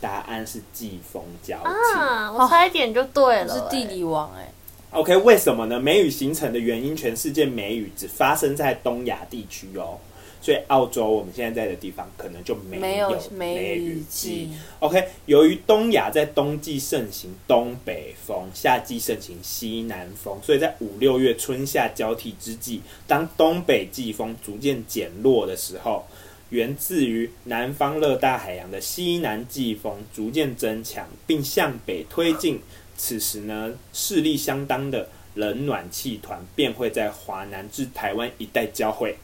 [0.00, 4.52] 答案是季风交替啊，我猜一点就对了，是地理王哎。
[4.92, 5.80] OK，为什么呢？
[5.80, 9.98] 梅雨形成的原因，全世界梅雨只发生在东亚地区哦。
[10.42, 14.50] 所以澳洲我们现在在的地方可能就没有梅雨季。
[14.80, 26.04] OK，由于东亚在冬季盛行东北风，夏季盛行西南风，所以在五六月春夏交替之际，当东北季风逐渐减弱的时候，
[26.50, 32.60] 源自于南方热带海洋的西南季风逐渐增强，并向北推进。
[32.94, 39.16] 此时呢，势力相当的冷暖气团便会在华南至台湾一带交汇。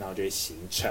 [0.00, 0.90] 然后就会形成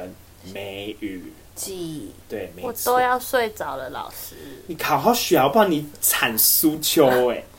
[0.54, 1.34] 梅雨。
[1.56, 2.12] 记。
[2.30, 2.69] 对，没错。
[2.69, 4.36] 我都要睡着了，老师。
[4.67, 7.43] 你好好学，好不然你惨苏秋哎。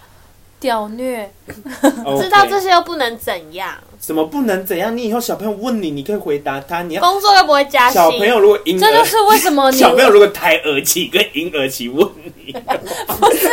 [0.61, 1.33] 屌虐
[2.21, 3.75] 知道这些又不能怎样？
[3.99, 4.95] 怎么不能怎样？
[4.95, 6.83] 你以后小朋友问你，你可以回答他。
[6.83, 7.95] 你要工作又不会加薪。
[7.95, 12.07] 小朋友如果这就是为什么你 小朋友如果胎儿期跟婴儿期问
[12.45, 13.49] 你，不是，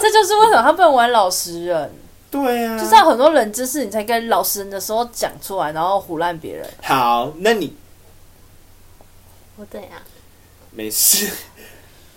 [0.00, 1.92] 这就是为什么他不能玩老实人。
[2.30, 6.68] 对啊，就是要很多冷知识，你才跟老实人的时候讲出来，然后唬烂别人。
[6.82, 7.74] 好，那你
[9.56, 9.92] 我怎样？
[10.72, 11.32] 没事。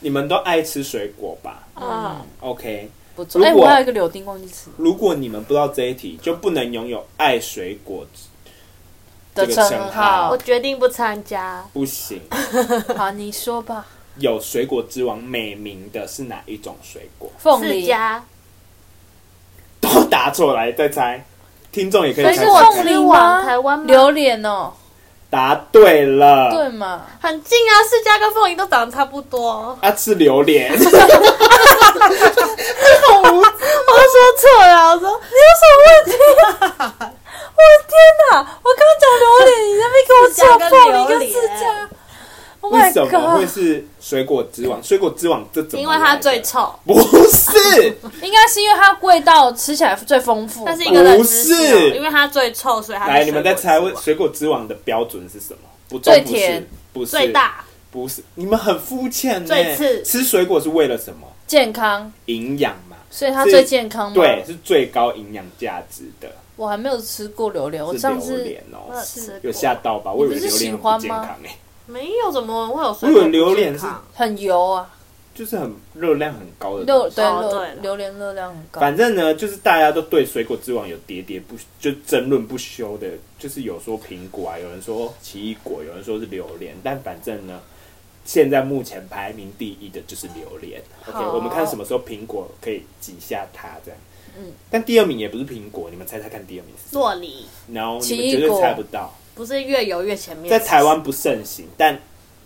[0.01, 1.67] 你们都爱吃水果吧？
[1.73, 2.89] 啊，OK。
[3.15, 3.43] 不错。
[3.43, 4.69] 哎、欸，我还有一个柳丁忘记吃。
[4.77, 8.05] 如果你们不知道这一题，就不能拥有爱水果
[9.35, 10.29] 的称号。
[10.29, 11.65] 我决定不参加。
[11.73, 12.21] 不行。
[12.95, 13.85] 好，你说吧。
[14.17, 17.29] 有水果之王美名的是哪一种水果？
[17.37, 17.85] 凤梨。
[17.85, 18.23] 都
[20.09, 21.23] 答错，来再猜。
[21.71, 22.33] 听众也可以猜。
[22.33, 23.43] 是凤梨吗？
[23.43, 24.73] 台湾榴莲哦。
[25.29, 26.49] 答对了。
[26.51, 27.01] 对嘛？
[27.21, 29.77] 很近啊，释迦跟凤梨都长得差不多。
[29.81, 30.71] 啊，吃榴莲。
[30.71, 30.77] 我
[34.09, 36.11] 说错了，我说你有什么问题？
[37.59, 37.93] 我的天
[38.31, 38.31] 哪！
[38.63, 41.61] 我刚刚讲榴莲，你在那边给我讲凤梨跟释迦。
[42.61, 44.83] Oh、为什么会是水果之王？
[44.83, 45.81] 水果之王这怎么？
[45.81, 46.73] 因为它最臭。
[46.85, 47.85] 不是，
[48.21, 50.63] 应该是因为它味道吃起来最丰富。
[50.65, 55.59] 但是一个不是，因为它最臭，所以它来，你们在猜问水果之王的标准是什么？
[55.87, 58.21] 不，最甜，不是最大，不是。
[58.35, 59.45] 你们很肤浅。
[59.45, 61.27] 最次吃水果是为了什么？
[61.47, 62.97] 健康、营养嘛。
[63.09, 64.13] 所以它最健康吗？
[64.13, 66.29] 对，是最高营养价值的。
[66.57, 68.93] 我还没有吃过榴莲，我上次榴莲哦，
[69.41, 70.11] 有吓到吧？
[70.11, 71.57] 我以为榴莲不健康哎。
[71.89, 72.97] 没有，怎么会有？
[73.01, 74.93] 我以为榴莲是很油啊，
[75.33, 76.83] 就是很热量很高的。
[76.83, 78.79] 榴对榴莲热量很高。
[78.79, 87.59] 反正呢，就是大家都对水果之王有喋喋不就争论不休的，就是有说苹果啊，有人说奇异果，有人说是榴莲，但反正呢。
[88.25, 90.79] 现在目前排名第一的就是榴莲。
[91.07, 93.99] OK，我们看什么时候苹果可以挤下它这样。
[94.37, 97.47] 嗯，但第二名也不是苹果，你们猜猜看第二名是酪梨。
[97.73, 99.11] 然后你们绝对猜不到。
[99.39, 100.49] 不是越游越前面。
[100.49, 101.97] 在台湾不盛行，但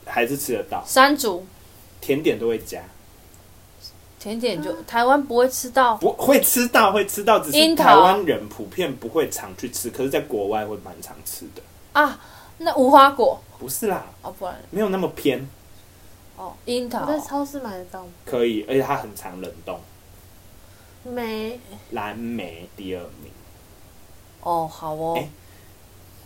[0.06, 0.84] 还是吃得到。
[0.86, 1.44] 山竹。
[2.00, 2.84] 甜点都会加。
[4.20, 5.98] 甜点就台湾不会吃到。
[5.98, 11.64] 不会吃到，会吃到，只是台湾人普遍不会常去吃，可是在国外会蛮常吃的。
[11.94, 12.20] 啊，
[12.60, 13.42] 那无花果？
[13.58, 15.50] 不是啦，哦，不然没有那么偏。
[16.38, 18.12] 哦，樱桃在超市买得到吗？
[18.24, 19.80] 可以，而且它很常冷冻。
[21.04, 23.32] 梅，蓝莓第二名。
[24.42, 25.16] 哦，好哦。
[25.16, 25.28] 欸、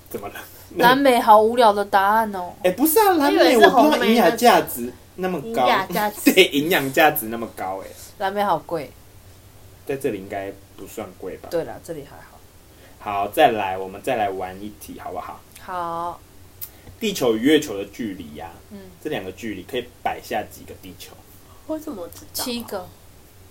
[0.09, 0.35] 怎么了？
[0.77, 2.53] 蓝莓好无聊的答案哦。
[2.63, 5.61] 哎、欸，不是啊，蓝莓我不知道营养价值那么高。
[5.63, 7.93] 营养价值 对，营养价值那么高哎、欸。
[8.19, 8.91] 蓝莓好贵，
[9.85, 11.49] 在这里应该不算贵吧？
[11.51, 12.37] 对了，这里还好。
[12.99, 15.39] 好，再来，我们再来玩一题，好不好？
[15.61, 16.19] 好。
[16.99, 21.11] 地球与月球的距离呀、啊，嗯，这两个距离可以摆下几个地球？
[21.67, 22.43] 我怎么知道？
[22.43, 22.87] 七个。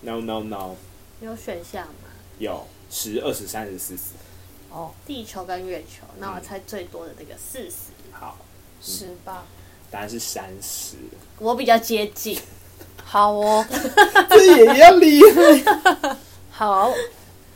[0.00, 0.74] No No No。
[1.20, 2.10] 有选项吗？
[2.38, 4.02] 有十、二十、三十、四十。
[4.76, 7.92] 哦，地球跟月球，那我猜最多的这个四十。
[8.12, 8.36] 好，
[8.82, 9.46] 十吧。
[9.90, 10.96] 答案是三十。
[11.38, 12.38] 我比较接近。
[13.02, 13.64] 好哦，
[14.28, 16.16] 这也要厉害。
[16.50, 16.92] 好。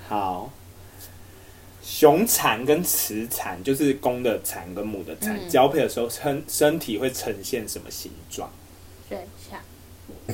[0.09, 0.51] 好。
[1.83, 8.51] 雄蚕跟雌蚕，就是公的蚕跟母的蚕、嗯、交配的时候，身身体会呈现什么形状？
[9.07, 9.61] 选项：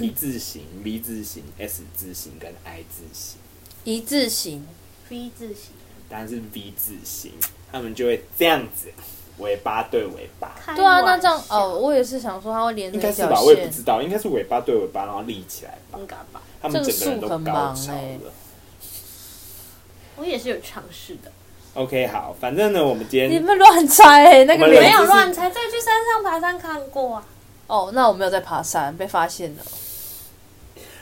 [0.00, 3.38] 一字形、V 字形、S 字形跟 I 字形。
[3.82, 4.64] 一字形
[5.08, 5.72] ，V 字形。
[6.08, 7.32] 当然是 V 字形，
[7.72, 8.88] 他们就会这样子，
[9.38, 10.54] 尾巴对尾巴。
[10.74, 13.24] 对啊，那这样哦，我也是想说，它会连着一条线。
[13.24, 15.98] 应该是吧，我也不知道，应该是尾巴对尾巴，然后立起来吧。
[15.98, 16.42] 应该吧。
[16.62, 17.98] 他们整个人都高潮了。
[17.98, 18.20] 欸、
[20.16, 21.30] 我也是有尝试的。
[21.74, 27.26] OK，好，反正呢，我们今天你们乱猜、欸，那个没有乱猜，再去山上爬山看过啊。
[27.66, 29.62] 哦，那我没有在爬山，被发现了。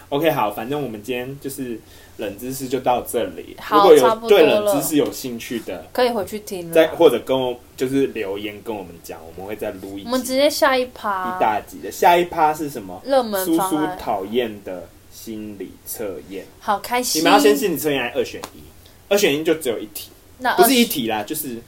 [0.08, 1.78] OK，好，反正我们今天就是
[2.16, 3.56] 冷知识就到这里。
[3.60, 10.06] 好，如果有对冷知识有兴趣的，可以回去听，再或者跟我就是留言跟我们讲，我们会再录一集。
[10.06, 13.02] 我们直接下一趴，一大集的下一趴是什么？
[13.04, 17.20] 热门叔叔讨厌的心理测验，好开心！
[17.20, 18.60] 你们要先心理测验还是二选一？
[19.08, 20.10] 二选一就只有一题。
[20.38, 21.58] 那不是一题啦，就是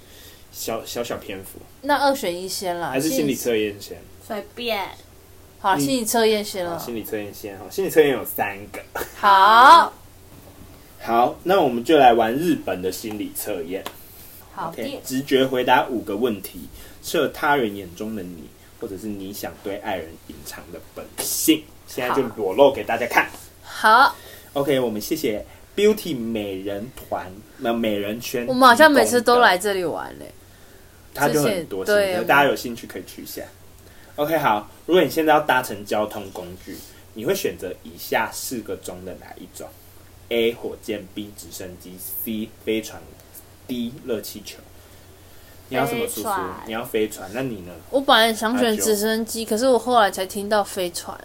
[0.53, 1.59] 小小小篇幅。
[1.83, 3.99] 那二选一先啦，还是心理测验先？
[4.27, 4.87] 随便。
[5.59, 6.79] 好，心理测验先了。
[6.79, 8.81] 心理测验先哈，心理测验有三个。
[9.17, 9.93] 好。
[11.01, 13.85] 好，那我们就来玩日本的心理测验。
[14.55, 14.73] 好。
[14.77, 16.69] Okay, 直觉回答五个问题，
[17.03, 18.45] 测他人眼中的你，
[18.81, 21.63] 或者是你想对爱人隐藏的本性。
[21.87, 23.29] 现在就裸露给大家看。
[23.63, 24.17] 好。
[24.55, 25.45] OK，我们谢谢。
[25.77, 30.33] Beauty 美人团，那美人圈，我们好像每次都来这里玩嘞。
[31.13, 33.43] 他就很多，对，大家有兴趣可以去一下。
[34.15, 36.75] OK，好，如果你现在要搭乘交通工具，
[37.13, 39.69] 你会选择以下四个中的哪一种
[40.29, 40.53] ？A.
[40.53, 41.33] 火箭，B.
[41.37, 42.49] 直升机，C.
[42.65, 43.01] 飞船
[43.67, 43.93] ，D.
[44.05, 44.59] 热气球。
[45.69, 46.29] 你要什么叔叔？
[46.67, 47.73] 你要飞船，那你呢？
[47.91, 51.19] 我本来想选直升机，可是我后来才听到飞船，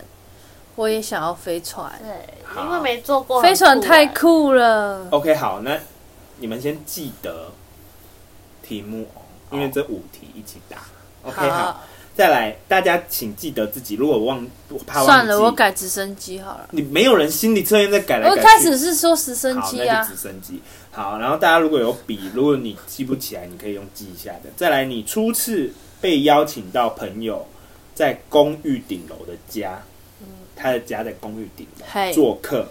[0.75, 1.91] 我也想要飞船。
[2.01, 5.07] 对，因为没坐过，飞船太酷酷了。
[5.11, 5.79] OK，好，那
[6.37, 7.51] 你们先记得
[8.63, 10.77] 题目哦，因为这五题一起答。
[11.21, 11.83] OK，好，
[12.21, 14.45] 再来，大家请记得自己，如果忘
[14.85, 16.67] 怕忘算了，我改直升机好了。
[16.69, 18.35] 你没有人心理测验在改来改去。
[18.35, 20.61] 我一开始是说直升，机啊那就，直升机。
[20.91, 24.51] 好，然后大家如果有笔，如果你记不起来，你可以用记一下的。
[24.55, 27.43] 再来，你初次被邀请到朋友
[27.95, 29.81] 在公寓顶楼的家，
[30.55, 32.67] 他的家在公寓顶楼做客，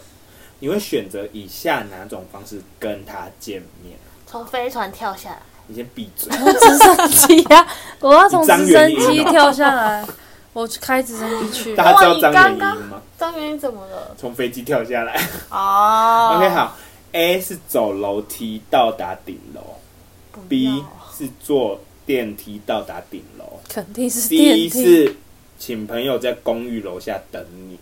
[0.61, 3.99] 你会选择以下哪种方式跟他见面？
[4.29, 6.31] 从飞船跳下来，你先闭嘴。
[6.31, 7.67] 直升机啊！
[8.01, 10.05] 我要从直升机跳下来，
[10.53, 11.77] 我去开直升机去。
[11.77, 13.03] 大家知道张元英吗？
[13.17, 14.15] 张元英怎么了？
[14.19, 15.15] 从飞机跳下来。
[15.51, 16.77] 哦 OK，好。
[17.13, 19.61] A 是走楼梯到达顶楼
[20.49, 20.85] ，B
[21.17, 23.59] 是坐电梯到达顶楼。
[23.69, 24.69] 肯定是 C 电梯。
[24.71, 25.17] 是
[25.59, 27.79] 请朋友在公寓楼下等你，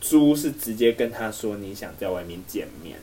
[0.00, 2.96] 猪是直接跟他说你想在外面见面。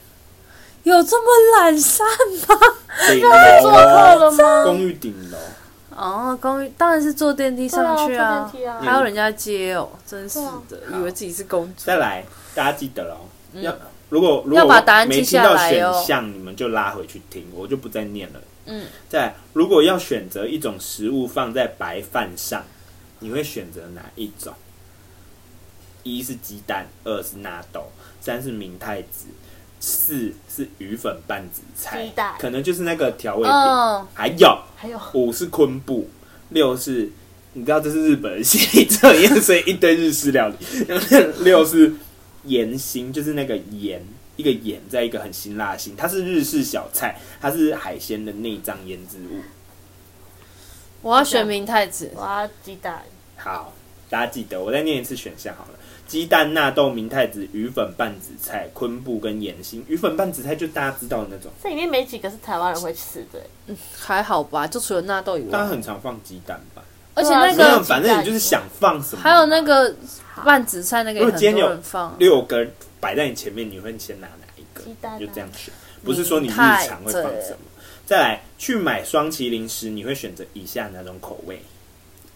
[0.83, 2.05] 有这么懒散
[2.47, 2.57] 吗？
[3.09, 3.21] 顶
[3.61, 4.63] 做客，了吗？
[4.63, 5.37] 公寓顶楼，
[5.95, 10.45] 哦，公寓当然是坐电梯上去对啊还有人家接哦，真是的，
[10.89, 11.85] 好以为自己是公主。
[11.85, 13.25] 再来，大家记得了哦，
[13.61, 13.75] 要
[14.09, 18.41] 如果如果要把答案没记下听到来哦选项，你们就拉回去听，我就不再念了。
[18.65, 22.63] 嗯，再来，如果要选择一种食物放在白饭上，
[23.19, 24.53] 你会选择哪一种？
[26.03, 29.27] 一是鸡蛋，二是纳豆，三是明太子，
[29.81, 33.51] 四是鱼粉拌紫菜，鸡蛋可能就是那个调味品。
[33.51, 36.07] 嗯，还有还有五是昆布，
[36.49, 37.09] 六是
[37.53, 40.55] 你知道这是日本人心理测验， 所以一堆日式料理。
[41.39, 41.91] 六是
[42.45, 44.05] 盐心，就是那个盐，
[44.37, 49.41] 一个盐在一个很辛辣的辛，它是日式小菜，它是海鲜的内脏腌制物。
[51.01, 52.11] 我要选明太子。
[52.15, 53.01] 我要鸡蛋，
[53.35, 53.73] 好，
[54.11, 55.79] 大家记得，我再念一次选项好了：
[56.11, 59.81] 鸡蛋、纳豆、明太子、鱼粉拌紫菜、昆布跟盐心。
[59.87, 63.39] 鱼粉拌紫菜就大家知道的那种，这里面没几个是台湾人会吃的。
[63.97, 66.83] 还好吧，就除了纳豆以大家外，很常放鸡蛋吧？
[67.13, 69.21] 而且那个反正你就是想放什么。
[69.21, 69.95] 还有那个
[70.43, 72.13] 拌紫菜那个也很多如果今天有人放。
[72.19, 72.69] 六根
[72.99, 74.83] 摆在你前面，你会先拿哪一个？
[74.83, 77.59] 鸡蛋啊就这样选，不是说你日常会放什么。
[78.05, 81.61] 再来，去买双麒麟时，你会选择以下哪种口味？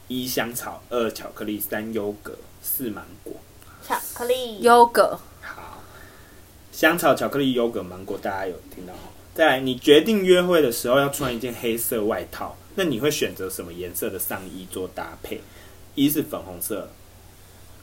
[0.07, 3.33] 一香草，二巧克力，三优格，四芒果。
[3.87, 5.77] 巧克力，优格，好，
[6.71, 8.99] 香草、巧克力、优格、芒果，大家有听到吗？
[9.35, 15.41] 再来，你决定约会的时候要穿一件黑色外套，那你会选择什么颜色的上衣做搭配？
[15.93, 16.89] 一是粉红色，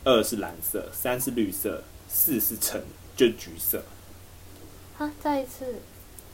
[0.03, 2.81] 二是蓝色，三是绿色，四是橙，
[3.17, 3.85] 就橘色。
[4.99, 5.77] 啊，再一次，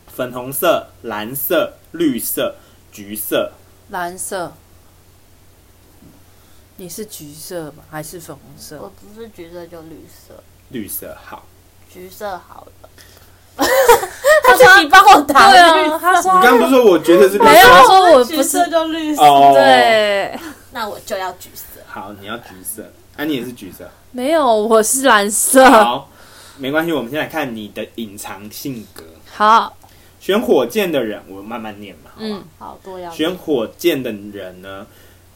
[0.06, 2.54] 粉红色、蓝色、绿色、
[2.90, 3.52] 橘色。
[3.90, 4.54] 蓝色。
[6.80, 7.82] 你是橘色吗？
[7.90, 8.88] 还是粉红色我？
[8.90, 10.34] 不是橘色就绿色，
[10.68, 11.44] 绿色好，
[11.92, 12.88] 橘色好了。
[14.44, 17.86] 他他自己帮我打对绿啊，他你说你刚不是说我觉得是绿没有，他色？
[17.88, 18.68] 说我不是橘色。
[18.68, 20.38] 就绿色，哦，，对，
[20.70, 21.80] 那我就要橘色。
[21.88, 22.84] 好，你要橘色，
[23.16, 23.90] 啊，你也是橘色。
[24.12, 25.68] 没有，我是蓝色。
[25.68, 26.08] 好，
[26.58, 29.02] 没关系，我们先来看你的隐藏性格。
[29.34, 29.76] 好，
[30.20, 32.12] 选火箭的人，我慢慢念嘛。
[32.14, 34.86] 好吧嗯，好多要选火箭的人呢，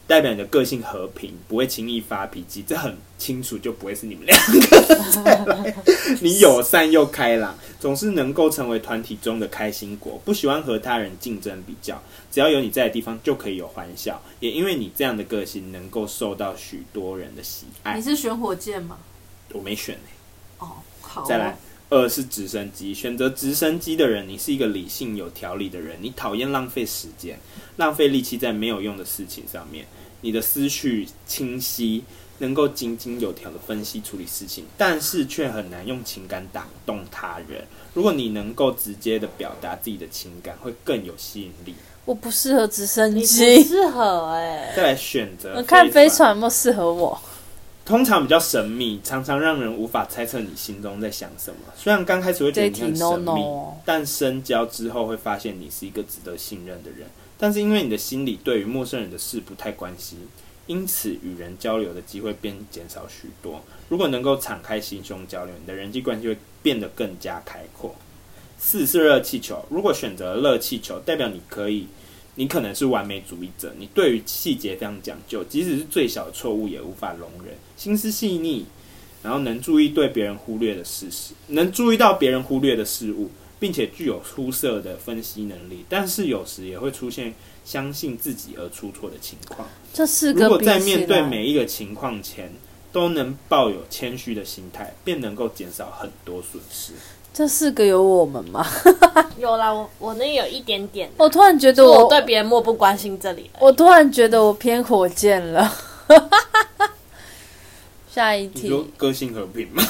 [0.05, 5.73] 代表你的个性和平，不会轻易发脾气，这很清楚，就不会是你们两个。
[6.19, 14.21] 你友善又开朗，总是能够成为团体中的开心果，不喜欢和他人竞争比较，只要有你在的地方就可以有欢笑。
[14.41, 17.95] 也因为你这样的个性，能够受到许多人的喜爱。
[17.95, 18.97] 你是选火箭吗？
[19.53, 20.01] 我没选、欸、
[20.59, 21.23] 哦，好。
[21.25, 21.57] 再来，
[21.89, 22.93] 二是直升机。
[22.93, 27.39] 选择直升机的人，你是一个理性有条理的人，你讨厌浪费时间、
[27.77, 29.85] 浪费力气在没有用的事情上面。
[30.23, 32.03] 你的思绪清晰，
[32.39, 37.63] 能够井井有条的分析处理事情，但是却很难用情感打动他人。
[37.93, 41.75] 如果你能够直接的表达自己的情感，会更有吸引力。
[42.05, 43.63] 我不适合直升你不机。
[43.63, 47.21] 适合哎、再来选择，我看飞船有没有适合我。
[47.85, 51.59] 通常比较神秘，常常让人无法猜测你心中在想什么。
[51.77, 53.45] 虽然刚开始会觉得你很神秘，
[53.83, 57.07] 但深交之后会发现你是一个值得信任的人。
[57.43, 60.17] 但是因为你的心里对于陌生人的事不太关心，
[60.65, 63.61] 因此与人交流的机会便减少许多。
[63.89, 67.93] 如果能够敞开心胸交流，你的人际关系会变得更加开阔。
[68.57, 71.85] 四是热气球，如果选择热气球，代表你可以
[72.35, 78.63] 你可能是完美主义者，你对于细节非常讲究，即使是最小的错误也无法容忍，心思细腻，
[79.21, 83.29] 然后能注意对别人忽略的事实，能注意到别人忽略的事物，
[83.63, 87.33] 并且具有出色的分析能力，但是有时也会出现
[87.63, 89.65] 相信自己而出错的情况。
[89.93, 92.51] 这四个如果在面对每一个情况前
[92.91, 96.91] 都能抱有谦虚的心态，便能够减少很多损失。
[97.33, 98.67] 这四个有我们吗？
[99.39, 101.09] 有啦，我我那有一点点。
[101.15, 105.73] 我突然觉得我，我对别人漠不关心，这里我突然觉得我偏火箭了。
[108.13, 109.81] 下一题，你说个性和平吗？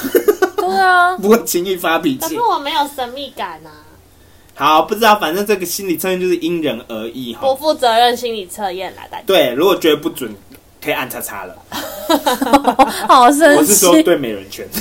[0.73, 2.21] 对啊，不会轻易发脾气。
[2.21, 3.71] 可是我没有神秘感啊。
[4.55, 7.41] 好，不知道，反正这个心理测验就是因人而异哈。
[7.41, 9.23] 不负责任心理测验来，大家。
[9.25, 10.35] 对，如果觉得不准，
[10.83, 11.55] 可以按叉叉了。
[13.07, 13.57] 好生气！
[13.57, 14.67] 我是说对美人圈。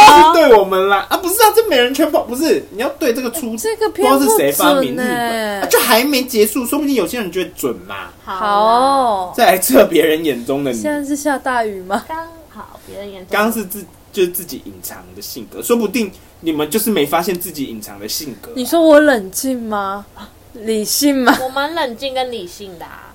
[0.49, 1.16] 对我们啦啊！
[1.16, 8.11] 不是啊，这美人圈不不是，你要对这个出这个不知道是谁发明日本、欸啊，就还没结束，说不定有些人觉得准嘛。
[8.24, 10.78] 好，再来测别人眼中的你。
[10.78, 12.05] 现在是下大雨吗？
[12.09, 18.55] 刚好别人眼中，刚刚是自就是自己隐藏的性格，说不定你们就是没发现自己隐藏的性格、啊。
[18.55, 20.07] 你说我冷静吗？
[20.53, 21.36] 理性吗？
[21.42, 23.12] 我蛮冷静跟理性的啊。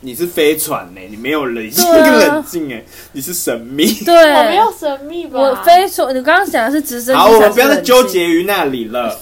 [0.00, 1.08] 你是飞船呢、欸？
[1.10, 3.86] 你没有人性跟冷静哎、欸，你是神秘。
[4.04, 5.38] 对，我没有神秘吧？
[5.38, 7.20] 我飞船，你刚刚讲的是直升机。
[7.20, 9.18] 好，我们不要再纠结于那里了。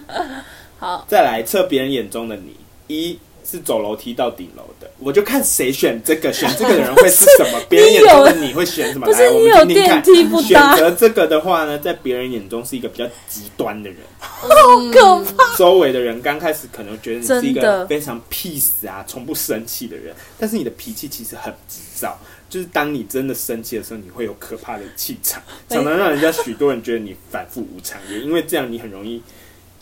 [0.78, 2.56] 好，再来测别人眼中的你。
[2.88, 3.18] 一
[3.52, 7.60] 是走楼梯到顶楼的，我就看谁选这个，选这个的人会是什么？
[7.68, 9.04] 别人眼中 的你会选什么？
[9.06, 9.30] 不是。
[9.30, 10.74] 你有电梯不搭？
[10.74, 14.48] 选择这个的话呢，在别人眼中是一个比较极端的人， 好
[14.90, 15.56] 可怕。
[15.56, 22.18] 周围的人刚开始可能觉得你是一个非常 peace 啊，从不生气的人，但是你的脾气其实很急躁。
[22.48, 27.98] 就是当你真的生气的时候，你会有可怕的气场， 常常让人家许多人觉得你反复无常。
[28.10, 29.22] 也因为这样，你很容易。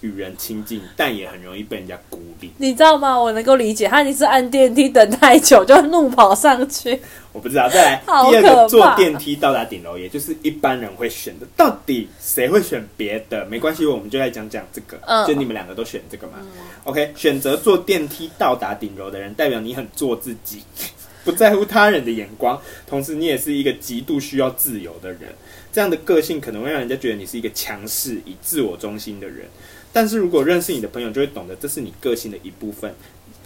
[0.03, 2.51] 与人亲近，但也很容易被人家孤立。
[2.59, 3.19] 你知道吗？
[3.19, 7.01] 我能够理解，他一是按电梯等太久，就怒跑上去。
[7.33, 7.69] 我不知道。
[7.69, 11.47] 再来，第二个坐电梯到达顶楼，也就是一般人会选的。
[11.57, 13.45] 到底谁会选别的？
[13.47, 14.99] 没关系，我们就来讲讲这个。
[15.07, 16.35] 嗯，就你们两个都选这个嘛。
[16.41, 16.49] 嗯、
[16.85, 20.63] OK，选择坐电梯到达顶楼的人，代表你很做自己，
[21.25, 25.33] 不在乎他人的眼光，同时你也是一个极度需要自由的人。
[25.73, 29.47] 这样的个性可能会让人家觉得你是一个强势、以自我中心的人。
[29.93, 32.95] 但是如果认识你的朋友就会懂得，这是你个性的一部分，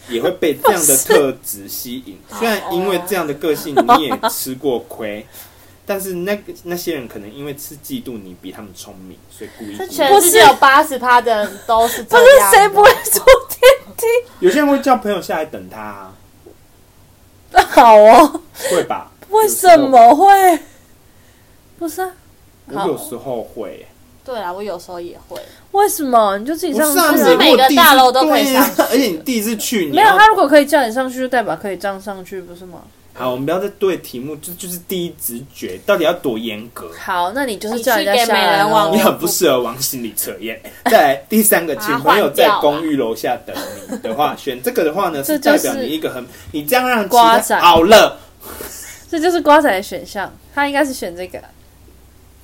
[0.08, 2.18] 也会被这样的特质吸引。
[2.38, 5.26] 虽然因为这样的个性你也吃过亏，
[5.86, 9.76] 但是那个那些人可能因为是嫉妒你比他们聪明，所以故意。
[9.88, 12.24] 全世界有八十趴的人都是这样。
[12.24, 14.06] 不是谁不会坐电梯？
[14.40, 16.14] 有些人会叫朋友下来等他啊。
[17.70, 18.40] 好哦，
[18.70, 19.10] 会吧？
[19.30, 20.58] 为什么会？
[21.78, 22.12] 不是啊，
[22.66, 23.86] 我有时候会。
[24.24, 25.38] 对啊，我有时候也会。
[25.72, 26.38] 为什么？
[26.38, 27.22] 你就自己上去。
[27.22, 32.80] 不是每个大楼都可以上去， 而且你第一次去，没有他如果可以叫你上去，就代表可以这样上去，不是吗？
[33.16, 36.90] 好，我们不要再对题目，就就是第一直觉，到底要多严格？
[36.98, 38.64] 好，那你就是叫人家下来。
[38.90, 40.60] 你很不适合往心理测验。
[40.90, 43.54] 再来第三个，请朋友在公寓楼下等
[43.88, 48.18] 你的话，选这个的话呢， 是代表你一个很，你这样让瓜仔好了，
[49.08, 51.38] 这就是瓜仔的选项，他应该是选这个。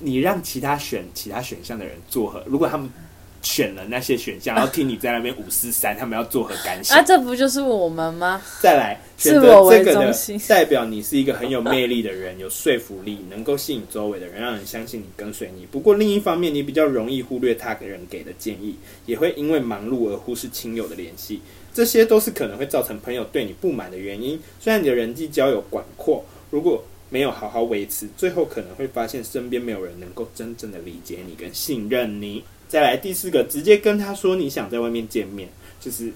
[0.01, 2.43] 你让其他选其他选项的人作何？
[2.45, 2.89] 如果他们
[3.41, 6.95] 选了那些选项，然后听你在那边五四三，他们要作何感想？
[6.95, 8.39] 啊，这不就是我们吗？
[8.61, 9.41] 再来选择
[9.71, 10.13] 这个的，
[10.47, 15.65] 代表你是一个很有魅力的人，有说服力，能够吸引周围的人，让人相信你，跟随你。
[15.65, 18.75] 不过另一方面，你比较容易忽略他给人给的建议，
[19.07, 21.41] 也会因为忙碌而忽视亲友的联系，
[21.73, 24.39] 这些都是可能会造成朋友对你不满的原因。
[24.59, 32.41] 虽然你的人际交友广阔，如果没有好好维持，最后可能会发现身边没有人能够真正的理解你跟信任你。
[32.69, 35.49] 再来第四个，直接跟他说你想在外面见面，
[35.81, 36.09] 就是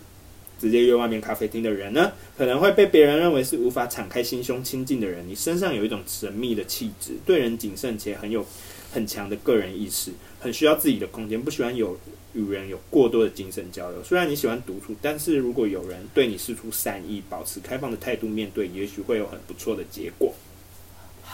[0.57, 5.27] 直接约外面咖啡厅的人呢，可能会被别人认为是无法敞开心胸亲近的人。
[5.27, 8.45] 你身上有一种神秘的气质，对人谨慎且很有
[8.93, 11.99] 很强的个人意识，很需要自己的空间，不喜欢有
[12.33, 14.01] 与人有过多的精神交流。
[14.01, 20.33] 虽然你喜欢独处，但是如果有人对你释出善意，保持开放的态度面对，也许会有很不错的结果。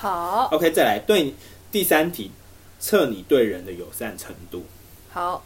[0.01, 1.31] 好，OK，再来对
[1.71, 2.31] 第三题，
[2.79, 4.65] 测你对人的友善程度。
[5.13, 5.45] 好，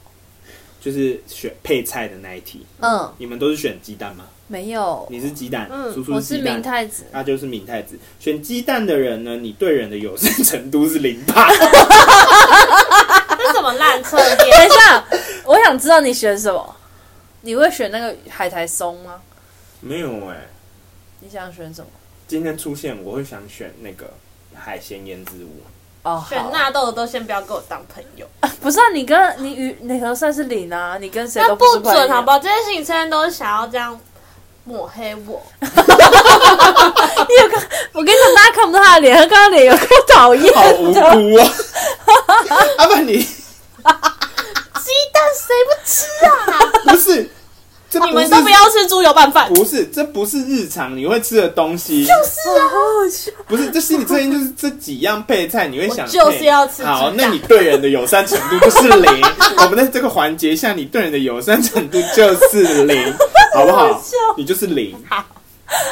[0.79, 2.65] 就是选配菜的那一题。
[2.79, 4.23] 嗯，你们都是选鸡蛋吗？
[4.47, 7.99] 没有，你是鸡蛋，嗯，叔叔我是明太子，那就是明太子。
[8.17, 11.49] 选鸡蛋的人呢，你对人的友善程度是零趴。
[11.51, 14.37] 这是什么烂测验？
[14.39, 15.05] 等一下，
[15.43, 16.75] 我想知道你选什么？
[17.41, 19.19] 你会选那个海苔松吗？
[19.81, 20.49] 没有哎、欸。
[21.19, 21.87] 你想选什么？
[22.25, 24.09] 今天出现，我会想选那个。
[24.55, 25.61] 海鲜腌制物，
[26.03, 28.25] 哦，选纳豆的都先不要跟我当朋友，
[28.61, 28.89] 不是啊？
[28.93, 32.39] 你跟你与你和算是零啊，你跟谁都不准好不好？
[32.39, 33.99] 这些心理测验都是想要这样
[34.63, 35.67] 抹黑我， 你
[37.41, 37.63] 有看？
[37.93, 40.99] 我跟你讲，大家看不到他的脸，他刚刚脸有够讨厌，好无辜
[41.41, 41.51] 啊！
[42.77, 46.31] 阿 不你鸡蛋谁不吃啊？
[46.85, 47.29] 不是，
[47.99, 52.03] 这你们都不要吃猪油拌饭，不是，这不是日常你会吃的东西。
[52.03, 53.31] 就是啊，好好笑。
[53.47, 59.21] 不是，这心理测验就是这几样配菜，你会想就是要吃好，那你对人的友善程度就是零。
[59.59, 63.13] 我们在这个环节下，你对人的友善程度就是零，
[63.55, 64.03] 好不好？
[64.35, 64.93] 你就是零。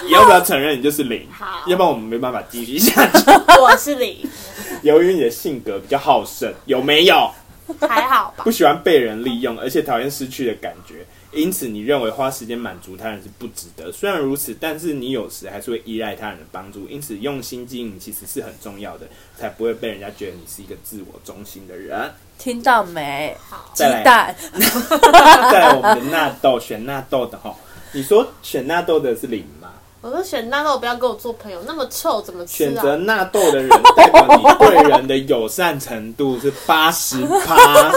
[0.06, 1.26] 你要不要承认你就是零？
[1.32, 3.24] 好要不然我们没办法继续下去。
[3.62, 4.18] 我是零，
[4.84, 7.32] 由于你的性格比较好胜，有没有？
[7.80, 8.52] 还好吧不？
[8.52, 10.96] 喜欢被人利用，而且讨厌失去的感觉，
[11.34, 13.92] 因此你认为花时间满足他人是不值得。
[13.92, 19.08] 虽然如此，但是你有时还是会依赖他人的帮助，因此用心经营其实是很重要的，
[19.38, 22.12] 才不会被人家觉得你是一个自我中心的人。
[22.38, 23.36] 听到没？
[23.74, 27.56] 鸡再来蛋，再来 我们的纳豆，选纳豆的哈，
[27.94, 29.63] 你说选纳豆的是零吗？
[30.04, 32.68] 我说选纳豆，不要跟我做朋友，那么臭怎么吃啊？
[32.68, 37.90] 选择纳豆的人，代表你对人的友善程度是八十趴。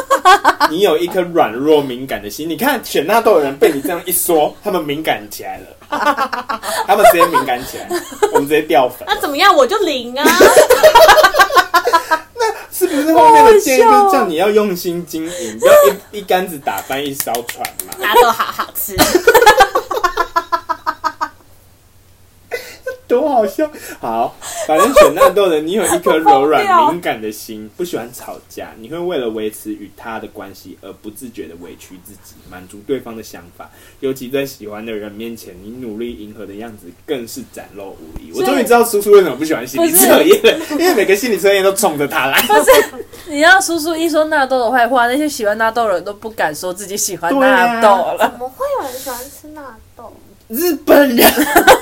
[0.70, 2.48] 你有一颗软弱敏感的心。
[2.48, 5.66] 你看选纳豆的人被你这样一说，他们敏感起来了，
[6.86, 7.88] 他们直接敏感起来，
[8.32, 8.98] 我们直接掉粉。
[9.08, 9.52] 那怎么样？
[9.52, 10.24] 我就零啊！
[12.70, 17.94] 是不是后面的建议就是叫你要用心经营，不要一一竿子打翻一艘船嘛？
[17.98, 18.94] 纳豆好好吃，
[23.08, 23.70] 多好笑！
[24.00, 24.36] 好，
[24.66, 33.70] 反正选纳豆的，你有一颗柔软敏感的心，不喜欢吵架，你会为了维持与他的关系而不自觉的委屈自己，满足对方的想法。
[34.00, 38.32] 尤其在喜欢的人面前，你努力迎合的样子更是展露无遗。
[38.34, 42.40] 我终于知道叔叔为什么不喜欢心理测验了，因为每个心理测验都冲着他来。
[42.42, 48.30] 不是，你让叔叔一说纳豆的坏话，那些喜欢纳豆的人都不敢说自己喜欢纳豆了。
[48.30, 49.85] 怎么会有人喜欢吃纳豆？
[50.48, 51.32] 日本人，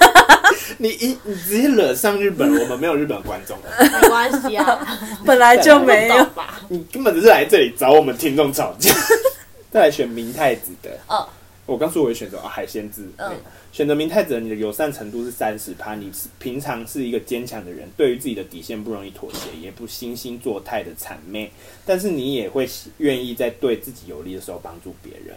[0.78, 4.86] 你一你直接惹上日本人，我们没有日本观众，没关系啊，
[5.24, 6.26] 本来就没有？
[6.68, 8.90] 你根本只是来这里找我们听众吵架。
[9.70, 11.28] 再来选明太子的，哦。
[11.66, 13.32] 我刚说我会选择、啊、海鲜字，嗯。
[13.72, 21.50] 选择明太子的，你的友善程度是三十趴，你是平常是一个坚强的人，对于自己的底线不容易妥协，也不惺惺作态的谄媚，
[21.84, 25.34] 但是你也会愿意在对自己有利的时候帮助别人。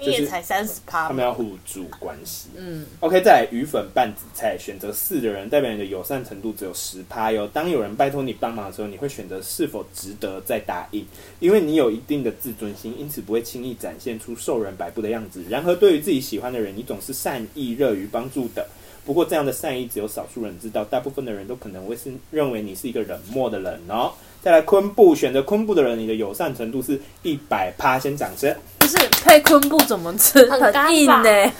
[0.00, 2.48] 你也才三十趴他们要互助关系。
[2.56, 7.46] 嗯，OK，再来鱼粉拌紫菜，选择四的人代表你的友善程度只有十趴哟。
[7.48, 11.04] 当有人拜托你帮忙的时候，你会选择是否值得再答应，
[11.38, 15.44] 因为你有一定的自尊心，因此不会轻易展现出受人摆布的样子。
[15.48, 18.66] 然而，对于自己喜欢的人，你总是善意、热于帮助的。
[19.04, 24.12] 不过，这样的善意只有少数人知道，大部分的人都可能会是认为你是一个冷漠的人哦。
[24.42, 28.54] 再来昆布，选择昆布的人，你的友善程度是一百趴，先掌声。
[28.78, 30.48] 不是配昆布怎么吃？
[30.50, 31.52] 很干硬呢、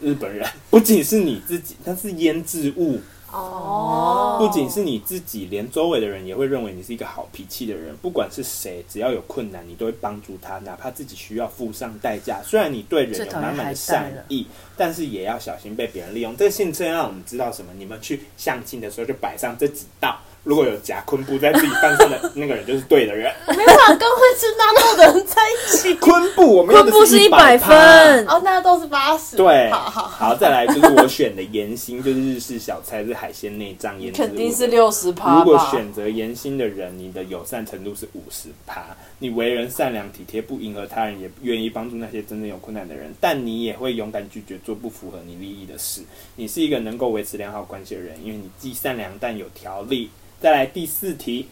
[0.00, 3.00] 日本人不仅是你自己，它是腌制物。
[3.30, 7.94] 哦，不仅是你自己，连周围的人也会认为你是一个好脾气的人。
[8.00, 12.40] 不管是谁，只要有困难，你都会帮助他，哪怕自己需要付上代价。
[12.42, 14.46] 虽然你对人有满满的善意，
[14.78, 16.34] 但是也要小心被别人利用。
[16.38, 17.70] 这个心理测验让我们知道什么？
[17.76, 20.18] 你们去相亲的时候就摆上这几道。
[20.48, 23.30] 如果有夹昆布在自己饭上的那个人，就是对的人。
[23.46, 25.92] 我没办法跟会吃纳豆的人在一起。
[26.00, 29.36] 昆布，我们昆布是一百分，哦，纳豆是八十。
[29.36, 34.22] 对，好好好，再来就是我选的盐心，就是日式小菜，是海鲜内脏腌制。
[34.22, 35.36] 肯定是六十趴。
[35.36, 38.86] 如果选择盐心的人，你的友善程度是五十趴。
[39.18, 46.00] 你为人善良体贴，不迎合他人，也愿意帮助那些真正有困难的人，但你也会勇敢拒绝做不符合你利益的事。
[46.36, 50.08] 你是一个能够维持良好关系的人，因为你既善良但有条理。
[50.40, 51.48] 再来第四题，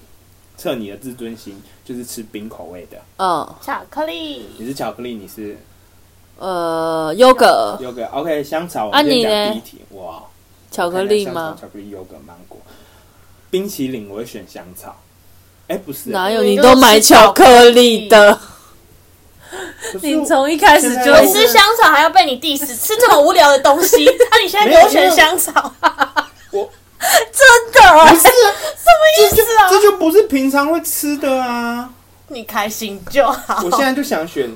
[0.57, 2.99] 测你的自尊心，就是吃冰口味的。
[3.19, 4.47] 嗯，巧克力。
[4.59, 5.59] 你是巧克力，你是
[6.39, 8.05] 呃，优格，优格。
[8.13, 8.89] OK，香草。
[8.91, 9.51] 啊，你呢？
[9.51, 10.23] 第一题，哇，
[10.71, 11.57] 巧克力吗？
[11.61, 12.61] 巧克力、优格、芒果、
[13.51, 14.97] 冰淇淋，我会选香草。
[15.67, 16.43] 哎、欸，不是，哪有？
[16.45, 18.39] 你都买巧克力的。
[20.03, 24.05] 你从一开始就我吃香草，还要被你 diss，吃这么无聊的东西。
[24.05, 25.73] 那、 啊、你现在给我选香草？
[26.53, 29.77] 我真的不是什么意思啊这？
[29.77, 31.91] 这就不是平常会吃的啊！
[32.29, 33.63] 你开心就好。
[33.65, 34.51] 我现在就想选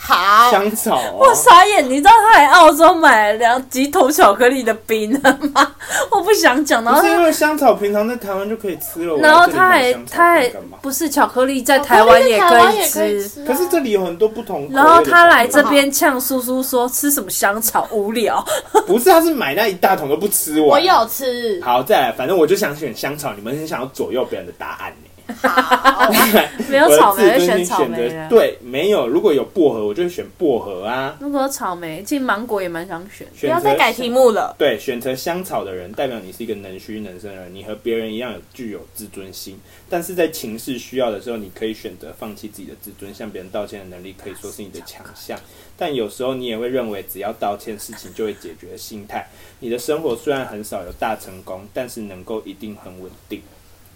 [0.00, 1.10] 好香草、啊。
[1.12, 5.72] 我傻眼，你知道他来澳洲买了两几桶巧克力的冰了吗？
[6.10, 6.82] 我不想讲。
[6.84, 9.16] 然后不是因为香草平常在台湾就可以吃了。
[9.18, 10.48] 然后他还他还
[10.80, 14.68] 不是巧克力在台湾也可以吃，可是这里有很多不同。
[14.70, 18.42] 然后他来这边呛叔叔说吃什么香草无聊。
[18.86, 20.68] 不是，他是买那一大桶都不吃完。
[20.68, 21.60] 我有吃。
[21.62, 23.32] 好，再来，反正我就想选香草。
[23.34, 25.07] 你们很想要左右别人的答案呢？
[25.36, 26.10] 好，
[26.70, 28.28] 没有草莓会选草莓的。
[28.28, 29.06] 对，没有。
[29.06, 31.16] 如果有薄荷，我就会选薄荷啊。
[31.20, 33.26] 如果有草莓，其实芒果也蛮想选。
[33.40, 34.54] 不要再改题目了。
[34.58, 39.58] 对，选择香草的人，代表你是一个能屈能伸的人，你和别人一样有具有自尊心。
[39.88, 45.38] 但是在情势需要的时候，你可以选择放弃自己的自尊，向别人道歉的能力可以说是你的强项。
[45.76, 49.28] 但有时候你也会认为，只要道歉，事情就会解决的心态。
[49.60, 53.42] 你的生活虽然很少有大成功，但是能够一定很稳定。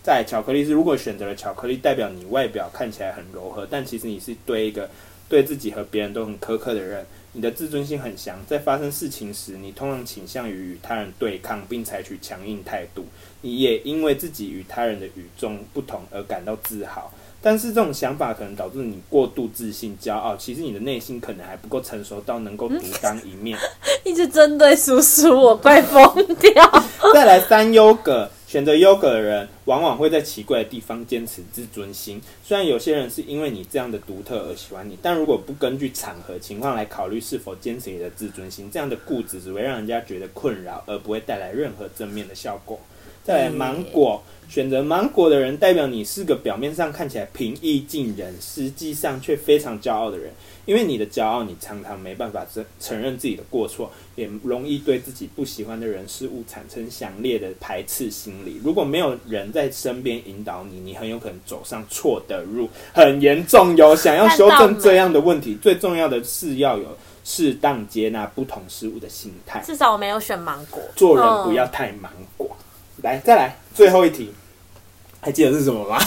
[0.02, 4.90] 在巧克力是，如果选择了巧克力，代表你外表看起来很柔和，但其实你是对一个
[5.28, 7.06] 对自己和别人都很苛刻的人。
[7.34, 13.06] 你的自尊心很强，在发生事情时，你通常倾向于与他人对抗，并采取强硬态度。
[13.40, 20.36] 你也因为自己与他人的与众不同而感到自豪，但是这种想法可能导致你过度自信、骄傲。
[20.36, 23.58] 其实你的内心可能还不够成熟到能够独当一面。
[24.04, 26.04] 一直针对叔叔，我快疯
[26.36, 26.84] 掉。
[27.14, 32.20] 再来三优格， 选择优格的人往往会在奇怪的地方坚持自尊心。
[32.44, 42.78] 虽然有些人是因为你这样的独特而喜欢你，但如果不根据场合情况来考虑是否坚持你的自尊心，这样的固执只会让人家觉得困扰，而不会带来任何正面的效果。
[43.24, 50.30] 再来芒果，选择芒果的人代表你是个表面上看起来平易近人，实际上却非常骄傲的人。
[50.64, 58.60] 因为你的骄傲，你常常没办法承承认自己的过错，也容易对自己不喜欢的人事物产生强烈的排斥心理。
[58.62, 63.96] 如果没有人在身边引导你，你很有可能走上错的路，很严重哟。
[63.96, 69.60] 想要修正这样的问题，最重要的是要有适当接纳不同事物的心态。
[69.66, 70.80] 至少我没有选芒果。
[70.94, 72.56] 做人不要太芒果。
[73.02, 74.30] 来，再来最后一题，
[75.20, 75.98] 还记得是什么吗？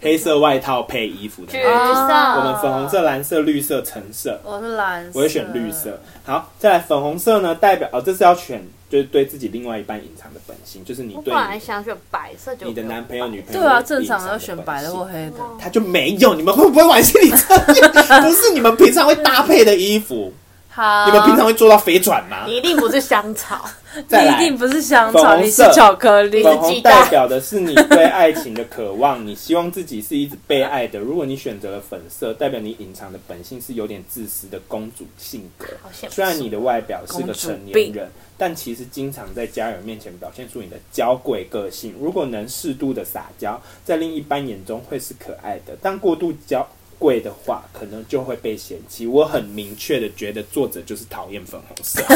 [0.00, 1.58] 黑色外套配衣服的橘。
[1.58, 4.40] 色，我们粉红色、蓝色、绿色、橙色。
[4.44, 6.00] 我是蓝色，我会选绿色。
[6.24, 7.54] 好，再来粉红色呢？
[7.54, 15.36] 代表哦，这是要选，就是对自己另外一半隐藏的本性，就是你对你本来想选白色，就你的男朋友、女朋友对啊，正常要选白的或黑的。
[15.58, 17.90] 他就没有，你们会不会玩心理测验？
[18.22, 20.32] 不是你们平常会搭配的衣服，
[20.78, 22.44] 好，你们平常会做到飞转吗？
[22.46, 23.68] 你一定不是香草，
[24.06, 26.40] 再你一定不是香粉草，你是色巧克力。
[26.40, 31.00] 粉红代表的是你对爱情的渴望， 你希望自己是一直被爱的。
[31.00, 35.66] 如果你选择了粉色，代表你隐藏的本性是有点自私的公主性格。
[35.82, 41.92] 好羡慕虽然你的外表是个成年人，但其实经常在家人面前表现出你的娇贵个性。
[42.00, 46.64] 如果能适度的撒娇，在另一半眼中会是可爱的，但过度娇
[46.98, 49.06] 贵的话，可能就会被嫌弃。
[49.06, 52.02] 我很明确的觉得作者就是讨厌粉红色。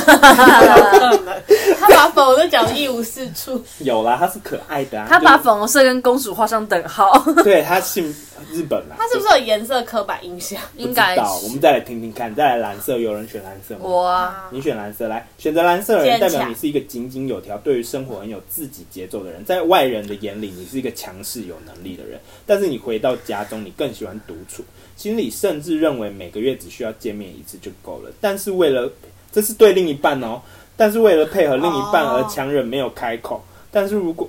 [1.78, 3.62] 他把粉红色讲的一无是处。
[3.78, 5.06] 有啦，他是可爱的啊。
[5.08, 8.14] 他把粉红色跟公主画上等号，对他姓
[8.50, 8.96] 日本啦。
[8.98, 10.60] 它是不是有颜色刻板印象？
[10.74, 12.34] 不应该知道，我们再来听听看。
[12.34, 13.80] 再来蓝色，有人选蓝色吗？
[13.82, 19.44] 我啊，你选蓝色，来选择蓝色的人，代表你是一个井井有条、对于生活很有自己节奏的人。
[19.44, 24.64] 在外人的眼里，你是一个强势有能力的人，但是你回到家中，你更喜欢独处，
[24.96, 28.10] 心里甚至认为每个月只需要见面一次就够了。
[28.20, 28.90] 但是为了，
[29.30, 30.40] 这是对另一半哦，
[30.76, 33.42] 但是为了配合另一半而强忍没有开口。
[33.70, 34.28] 但是如果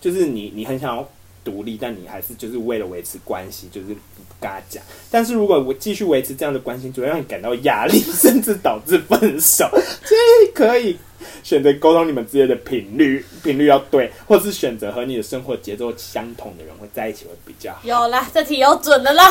[0.00, 1.08] 就是你，你很想要
[1.44, 4.82] 独立，但你还是就是为了维持关系，就是不跟他讲。
[5.10, 9.68] 但是如果我继续维持这样的关系，只会让你感到压力，甚至导致分手。
[10.04, 10.96] 所以可以
[11.42, 17.80] 选择沟通你们之间的频率，频率要对，或是选择和你的生活节奏相同的人会在一起会比较好。
[17.84, 19.28] 有啦，这题有准的啦。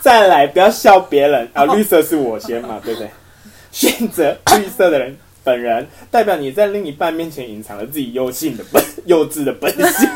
[0.00, 1.64] 再来，不要笑别人啊！
[1.64, 3.10] 绿色是我先嘛，对不对？
[3.70, 9.82] 选择绿色的人本人，代表你在另一半面前隐藏了自己幼性的本、 幼稚的本性。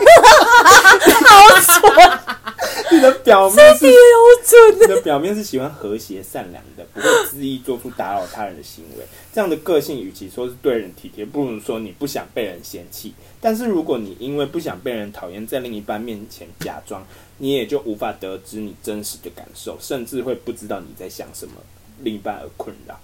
[1.27, 2.18] 好蠢！
[2.91, 3.87] 你的表面是
[4.81, 9.05] 你的表面是喜欢和谐善良的，不会恣意做出打扰他人的行为。
[9.33, 13.12] 这样的个性，与其说是对人体贴，不如说你不想被人嫌弃。
[13.41, 17.05] 但是如果你因为不想被人讨厌，在另一半面前假装，
[17.39, 21.55] 你也就无法得知你真实的感受，甚至会不知道你在想什么，
[22.01, 22.99] 另一半而困扰。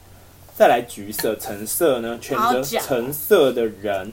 [0.57, 2.19] 再来橘色、橙色呢？
[2.21, 4.13] 选择橙色的人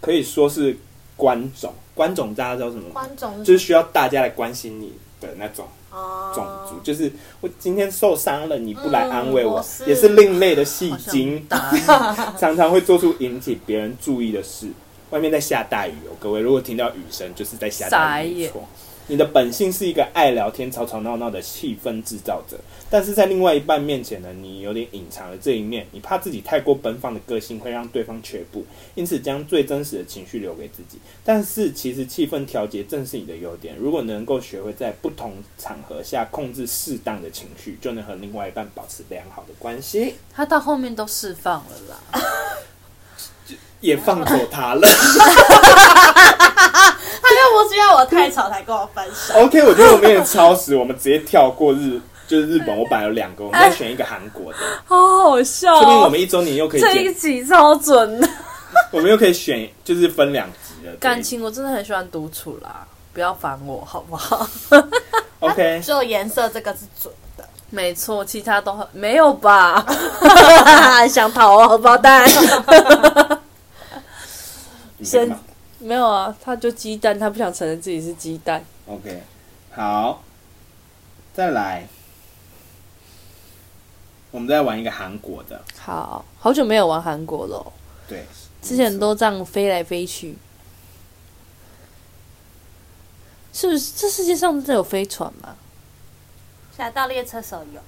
[0.00, 0.76] 可以说是
[1.16, 2.90] 关种，关种大家知道什么吗？
[2.92, 7.10] 观众就是需要大家来关心你的那种哦种族，就是
[7.40, 11.46] 我今天受伤了，你不来安慰我，嗯我是也是另类的戏精，
[12.38, 14.68] 常常会做出引起别人注意的事。
[15.10, 18.68] 外面在下大雨哦，各位如果听到雨声，就是在下大雨，没错。
[19.10, 22.56] 你的本性是一个爱聊天、吵吵闹闹的气氛制造者，
[22.88, 25.84] 但是在另外一半面前呢，你有点隐藏了这一面。
[25.90, 30.96] 你怕自己太过奔放的个性会让对方却步，因此将最真实的情绪留给自己。
[31.24, 33.74] 但是其实气氛调节正是你的优点。
[33.76, 40.14] 如果能够学会在不同场合下控制适当的情绪，就能和另外一半保持良好的关系。
[40.32, 41.98] 他到后面都释放了啦。
[43.80, 44.86] 也放过他了，
[47.62, 49.34] 不不是因为我太吵才跟我分手。
[49.34, 52.76] OK，我觉得我们也超时，我们直接跳过日， 就是日本。
[52.76, 56.08] 我本来有两个，我们再选一个韩国的，好好笑、说明我哦！
[56.08, 58.28] 们一周年又可以这一剪，集超准的。
[58.90, 60.92] 我们又可以选，就是分两集了。
[60.98, 64.48] 感情我真的很喜欢独处啦，不要烦我好不好？
[65.40, 67.44] OK，只有颜色这个是准的。
[67.70, 69.84] 没错，其他都很没有吧？
[71.08, 72.26] 想逃哦，荷包蛋。
[74.98, 75.40] 你在干嘛
[75.80, 78.64] 没有啊，他就鸡蛋，他不想承认自己是鸡蛋。
[78.86, 79.22] OK，
[79.72, 80.22] 好，
[81.32, 81.88] 再来，
[84.30, 85.60] 我们再玩一个韩国的。
[85.78, 87.72] 好好久没有玩韩国了哦、
[88.06, 88.26] 对，
[88.60, 90.36] 之前都这样飞来飞去。
[93.52, 95.56] 是不是这世界上真的有飞船吗？
[96.76, 97.80] 侠盗猎车手有，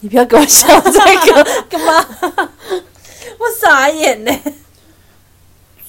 [0.00, 2.06] 你不要给我笑 这个干嘛？
[3.38, 4.32] 我傻眼呢。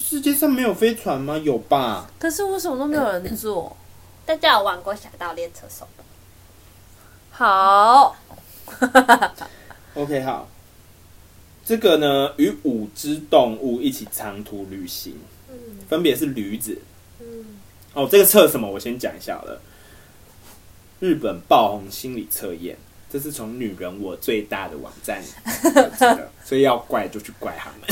[0.10, 1.38] 世界上没有飞船吗？
[1.38, 2.10] 有吧？
[2.18, 3.76] 可是为什么都没有人做？
[4.26, 6.06] 大家有玩过侠盗猎车手吗？
[7.30, 8.16] 好
[9.96, 10.48] ，OK，好，
[11.66, 15.20] 这个呢，与五只动物一起长途旅行，
[15.90, 16.82] 分别是驴子。
[17.94, 18.72] 哦，这个测什么？
[18.72, 19.62] 我先讲一下好了。
[21.02, 22.78] 日本爆红心理测验，
[23.10, 25.24] 这是从女人我最大的网站
[26.00, 27.88] 的，所以要怪就去怪他们。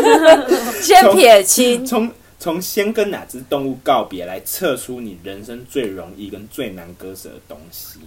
[0.82, 1.84] 先撇清。
[1.84, 7.98] 从从先跟哪只动物告别来测出你人生最容易跟最难割舍的东西。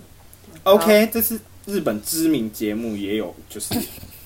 [0.64, 3.76] OK，这是日本知名节目也有，就是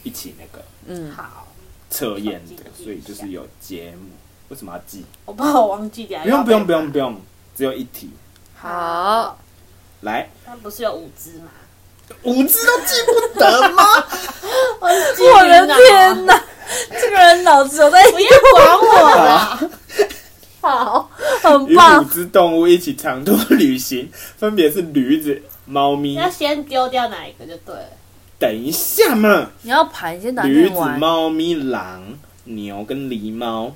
[0.03, 1.47] 一起那个嗯，好，
[1.89, 4.09] 测验的，所以就是有节目。
[4.49, 5.03] 为什么要记？
[5.25, 6.21] 我怕我忘记掉。
[6.21, 7.19] 不用不用不用不用，
[7.57, 8.11] 只有一题。
[8.55, 9.37] 好，
[10.01, 11.49] 来，它不是有五只吗？
[12.23, 13.83] 五只都记不得吗？
[14.79, 16.43] 我我的天哪，
[16.91, 19.71] 这个人脑子有在不要管我了！
[20.61, 22.09] 好，很与五棒。
[22.09, 26.15] 只动物一起长途旅行，分别是驴子、猫咪。
[26.15, 27.89] 要先丢掉哪一个就对了。
[28.39, 30.75] 等一下嘛，你要盘先打驴子。
[30.97, 32.03] 猫咪、狼、
[32.45, 33.73] 牛跟狸猫。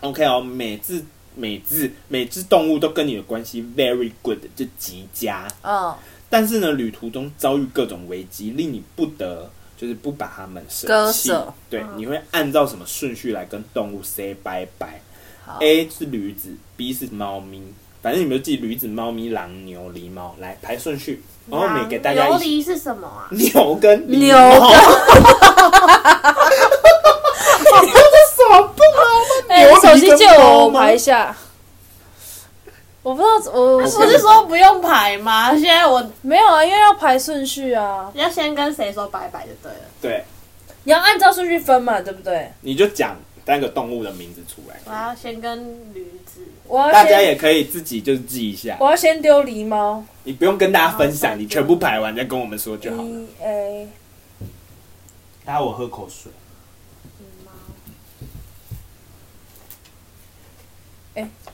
[0.00, 5.46] OK 哦，每只每只每只动物都跟你的关系 very good，就极佳。
[5.62, 5.94] 嗯，
[6.30, 11.34] 但是呢，旅途中遭遇各种危机，令你不得就是不把它们舍弃。
[11.68, 15.02] 对，你会按照什么顺序来跟动物 say 拜拜
[15.44, 15.58] 好。
[15.60, 17.60] A 是驴子，B 是猫咪，
[18.00, 20.36] 反正你们就记驴子、猫咪、狼、牛、狸猫。
[20.38, 21.20] 来排顺序，
[21.50, 23.26] 然后每给大家琉一璃是什么啊？
[23.32, 24.18] 牛跟狸。
[24.18, 24.70] 牛猫
[27.80, 27.90] 跟
[28.36, 28.82] 什么不
[29.48, 31.36] 哎、牛你手机借我，排一下。
[33.02, 35.50] 我不知道，我我不是说不用排吗？
[35.56, 39.78] 现在我没有啊，因为要排顺序啊，要先跟谁说拜拜就对了。
[40.02, 40.24] 对，
[40.84, 42.52] 你要按照顺序分嘛，对不对？
[42.60, 45.58] 你就讲三个动物的名字出来，我要先跟
[45.94, 50.04] 驴子，我要大家先，也可以自己就是记一下，我要先丢狸猫。
[50.22, 53.08] 你不用跟大家分享，你全部排完再跟我们说就好了。
[53.08, 53.88] E A，
[55.44, 56.30] 大家我喝口水。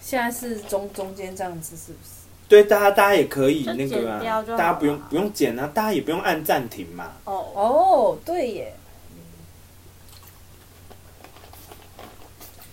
[0.07, 2.11] 现在是中中间这样子，是不是？
[2.49, 4.21] 对，大家大家也可以那个
[4.57, 7.11] 大家不用不用剪啊，大家也不用按暂停嘛。
[7.25, 8.73] 哦，哦，对耶。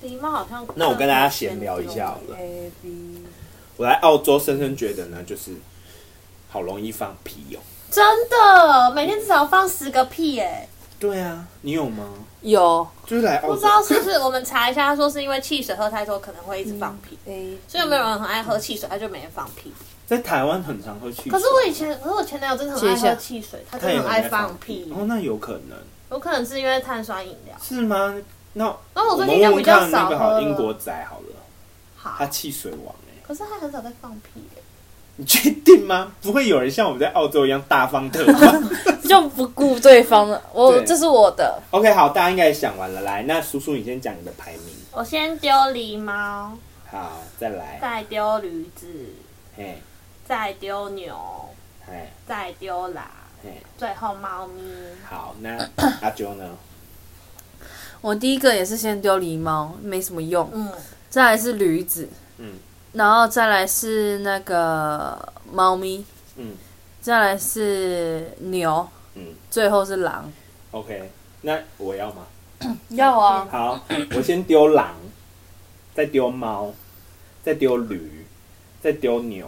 [0.03, 0.63] 狸猫好像。
[0.75, 2.37] 那我跟大家闲聊一下好了。
[2.37, 3.23] A B，
[3.77, 5.55] 我来澳洲深深觉得呢，就是
[6.49, 7.59] 好容易放屁哦。
[7.89, 10.69] 真的，每天至少放十个屁耶！
[11.03, 12.05] 对啊，你有吗？
[12.39, 17.17] 有就是来澳洲，不知道是不是我们查一下，他说是因为汽水喝太多可能会一直放屁
[17.67, 19.73] 所以有没有人很爱喝汽水，他就每天放屁。
[20.07, 21.31] 在台湾很常喝汽水。
[21.31, 25.77] 可是我以前，可是我前男友真的很爱喝汽水，他他也真的很爱爱放屁，哦，那有可能
[26.09, 27.55] 有可能是因为碳酸饮料。
[27.61, 28.15] 是吗？
[28.53, 30.55] 那然后我我最近就比较们问问看那少喝英了。
[30.55, 31.35] 国仔好了，
[31.97, 34.62] 好他，汽水王哎、可是他很少在放屁耶。
[35.15, 36.11] 你确定吗？
[36.21, 38.63] 不会有人像我们在澳洲一样大方特 放
[39.07, 40.41] 就不顾对方了。
[40.51, 43.01] 我对这是我的，？OK，好，大家应该也想完了。
[43.01, 44.61] 来，那叔叔你先讲你的排名。
[44.91, 46.57] 我先丢狸猫，
[46.89, 47.77] 好，再来。
[47.81, 48.87] 再丢驴子，
[49.55, 49.79] 嘿，
[50.27, 51.15] 再丢牛，
[51.85, 53.03] 嘿，再丢狼，
[53.43, 54.63] 嘿，最后猫咪。
[55.07, 55.57] 好，那
[56.01, 56.49] 阿啾呢？
[58.01, 60.49] 我第一个也是先丢狸猫，没什么用。
[60.53, 60.69] 嗯，
[61.09, 62.09] 再来是驴子，嗯
[62.93, 66.05] 然后再来是那个猫咪，
[66.37, 66.55] 嗯
[67.01, 70.31] 再来是牛，嗯最后是狼。
[70.71, 72.25] ，OK，那我要吗？
[72.89, 73.85] 要啊，好，
[74.15, 74.95] 我先丢狼，
[75.93, 76.73] 再丢猫，
[77.43, 78.25] 再丢驴，
[78.81, 79.47] 再丢牛，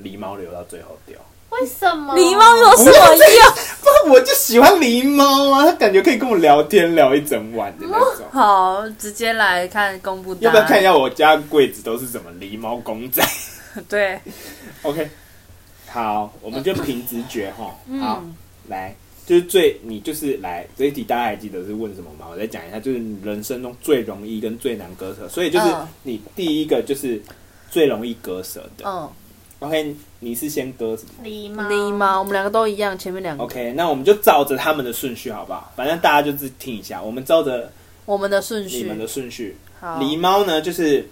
[0.00, 1.18] 狸猫留到最后丢。
[1.54, 2.14] 为为什么？
[2.14, 3.54] 狸猫有什么用？
[3.80, 8.26] 不，我就喜欢狸猫啊，它感觉可以跟我聊天聊一整晚的那种。
[8.30, 10.36] 好，直接来看公布。
[10.40, 13.22] 要不要看一下我家柜子都是什么狸猫公仔？
[13.88, 14.18] 对
[14.82, 15.08] ，OK，
[15.88, 17.74] 好，我们就凭直觉哈。
[17.88, 18.22] 嗯好，
[18.68, 18.94] 来，
[19.26, 22.26] 就是最你就是来这一题，大家还记得是问什么吗？
[22.30, 27.22] 我再讲一下，就是人生中最容易跟最难割舍，所以就是嗯你第一个就是
[27.70, 28.84] 最容易割舍的。
[28.86, 29.08] 嗯，
[29.66, 33.44] OK，你是先割什么狸猫，狸猫，我们两个都一样，前面两个。
[33.44, 35.72] ？OK，那我们就照着他们的顺序好不好？
[35.76, 37.72] 反正大家就是听一下，我们照着
[38.04, 38.88] 我们的顺序你序。
[38.88, 39.56] 们的顺序。
[39.80, 39.98] 好。
[40.00, 41.08] 狸猫呢，就是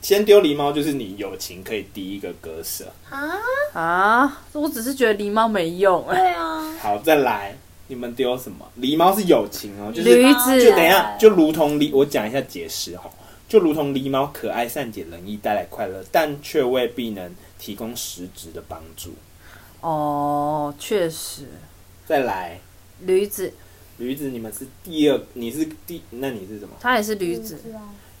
[0.00, 2.86] 先丢狸猫，就是你友情可以第一个割舍。
[3.10, 3.32] 啊？
[3.72, 6.04] 啊，我只是觉得狸猫没用。
[6.08, 7.56] 对啊， 好，再来，
[7.88, 8.66] 你们丢什么？
[8.80, 13.10] 狸猫是友情哦，就是驴子就等一下，就如同狸，我讲一下解释哈，
[13.48, 19.14] 就如同狸猫可爱、善解人意，带来快乐，但却未必能提供实质的帮助。
[19.80, 21.42] 哦，确实，
[22.06, 22.60] 再来，
[23.00, 23.52] 驴子，
[23.98, 26.74] 驴子，你们是第二，你是第，那你是什么？
[26.80, 27.58] 他也是驴子。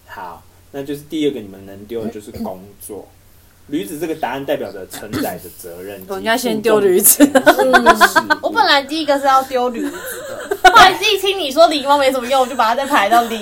[0.06, 3.08] 好，那就是第二个你们能丢的 就是工作。
[3.68, 6.02] 驴子这个答案代表着承载的责任。
[6.08, 7.42] 我应该先丢驴子子
[8.40, 13.38] 我本来第一个是要丢驴子的，后来一听你说狸猫没什么用，我就把它再排到里。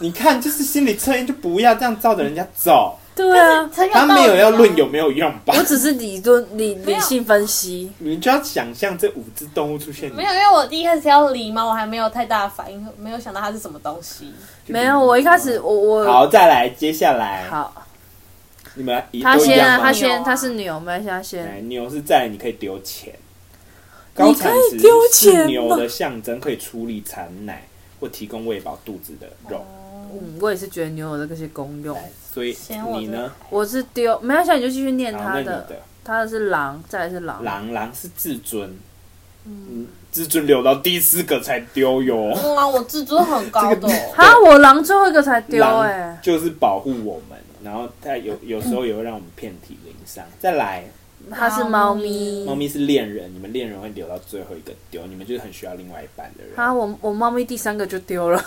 [0.00, 5.62] 你看，就是心理测验就不要这样照着人家走，对啊，很有他没有要论有没有用吧我？
[5.64, 7.90] 只是理论理没有理性分析。
[7.98, 14.32] 你就要想象这五只动物出现，没有，因为我第一开始要狸猫，我还没有太大的反应，没有想到它是什么东西。
[14.66, 17.84] 没有，我一开始我我好，再来，接下来，好，
[18.74, 21.68] 你们一他先啊，样吗他先，啊他是牛，没关系，他哎先。
[21.68, 23.12] 牛是在，你可以丢钱。
[24.14, 27.66] 你高产可以值丢钱是牛的象征，可以处理产奶
[28.00, 29.64] 或提供喂饱肚子的肉。
[30.12, 31.96] 嗯，我也是觉得牛有这些功用。
[32.42, 33.32] 你呢？
[33.50, 35.44] 我是丢，没关系，你就继续念他的。
[35.44, 37.44] 的他的是狼，再来是狼。
[37.44, 38.74] 狼狼是自尊，
[39.44, 42.32] 嗯，自尊留到第四个才丢哟。
[42.34, 43.92] 嗯啊，我自尊很高的、哦。
[44.16, 46.18] 哈，我狼最后一个才丢哎狼。
[46.22, 50.24] 就是保护我们，然后它有有时候也会让我们遍体鳞伤。
[50.40, 50.84] 再来，
[51.30, 52.46] 它是猫咪。
[52.46, 56.56] 猫咪是恋人，你们恋人会留到最后一个丢，你们就是很需要另外一半的人。
[56.56, 58.42] 哈，我我猫咪第三个就丢了。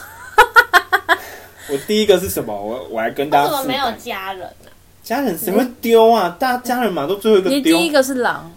[1.70, 2.54] 我第一个是什么？
[2.54, 4.72] 我我来跟大家为什么没有家人呢、
[5.04, 6.36] 家人谁会丢啊？
[6.40, 7.58] 大家家人嘛都最后一个丢。
[7.58, 8.52] 你第一个是狼，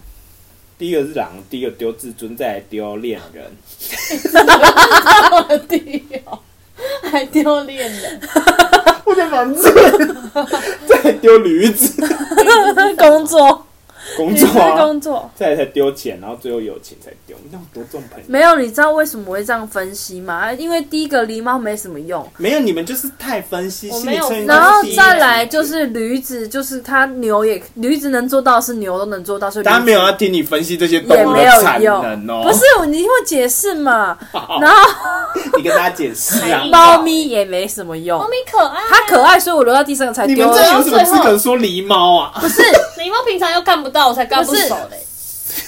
[0.79, 3.45] 第一个是狼，第一个丢自尊，再来丢恋人。
[5.33, 6.39] 我的弟哦，
[7.11, 8.21] 还丢恋人，
[9.05, 9.71] 我的房子，
[10.89, 12.03] 再来丢驴子，
[12.99, 13.67] 工作，
[14.17, 15.31] 工作啊，工作。
[15.35, 17.37] 再来才丢钱，然后最后有钱才丢。
[17.43, 18.25] 你那有多重朋友？
[18.27, 20.53] 没有，你知道为什么我会这样分析吗？
[20.53, 32.43] 因为第一个狸猫没什么用，没有，你们就是太分析，我没有心理测然后再来就是驴子，就是它牛也驴子能做到是牛都能做到，所以驴子大家没有要听你分析这些动物的也没有产用能哦。
[32.45, 34.17] 不是，你听我解释嘛。
[34.61, 34.91] 然后
[35.57, 36.65] 你跟大家解释啊。
[36.71, 40.43] 猫咪也没什么用猫，咪可爱、啊，它可爱，所以我留到第三个才丢你。
[40.43, 42.33] 们这有什么资格说狸猫啊？
[42.41, 42.63] 不是
[42.99, 45.05] 狸猫平常又看不到，我才刚不熟嘞。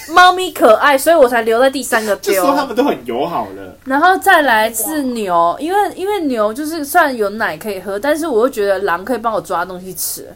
[0.09, 2.57] 猫咪可爱，所以我才留在第三个丢就说。
[2.57, 3.77] 他们都很友好了。
[3.85, 10.29] 然后再来是牛，因为因为牛就是虽然有奶可以喝，但是我又觉得狼可以帮我抓东西吃。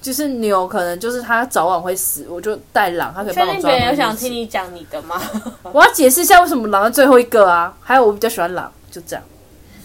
[0.00, 3.68] 就是牛可能就是它早晚会死，我就带狼，它可以帮确我抓东西吃。
[3.68, 5.22] 定别人有想听你讲你的吗？
[5.72, 9.24] 我要解释一下为什么狼是最后一个啊，还有我比较喜欢狼，就这样。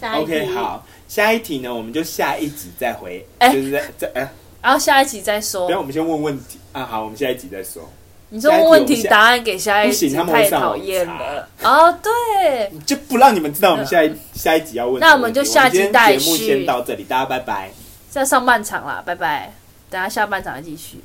[0.01, 4.32] 下一题 OK，，好，下一题呢，我们就下一集再回，哎就是在在哎，
[4.68, 5.80] 然后下一集再不说要，。
[5.80, 6.84] 我们先问问题啊。
[6.84, 7.89] 好，我们下一集再说。
[8.28, 11.47] 你说问问题答案给下一集不行他们太讨厌了。
[11.63, 14.99] 哦，对，就不让你们知道我们下一下一集要问。
[14.99, 17.72] 那我们就下集待续今天节目先到这里，大家拜拜。
[18.09, 19.53] 在上半场啦，拜拜。
[19.89, 20.99] 等下下半场再继续。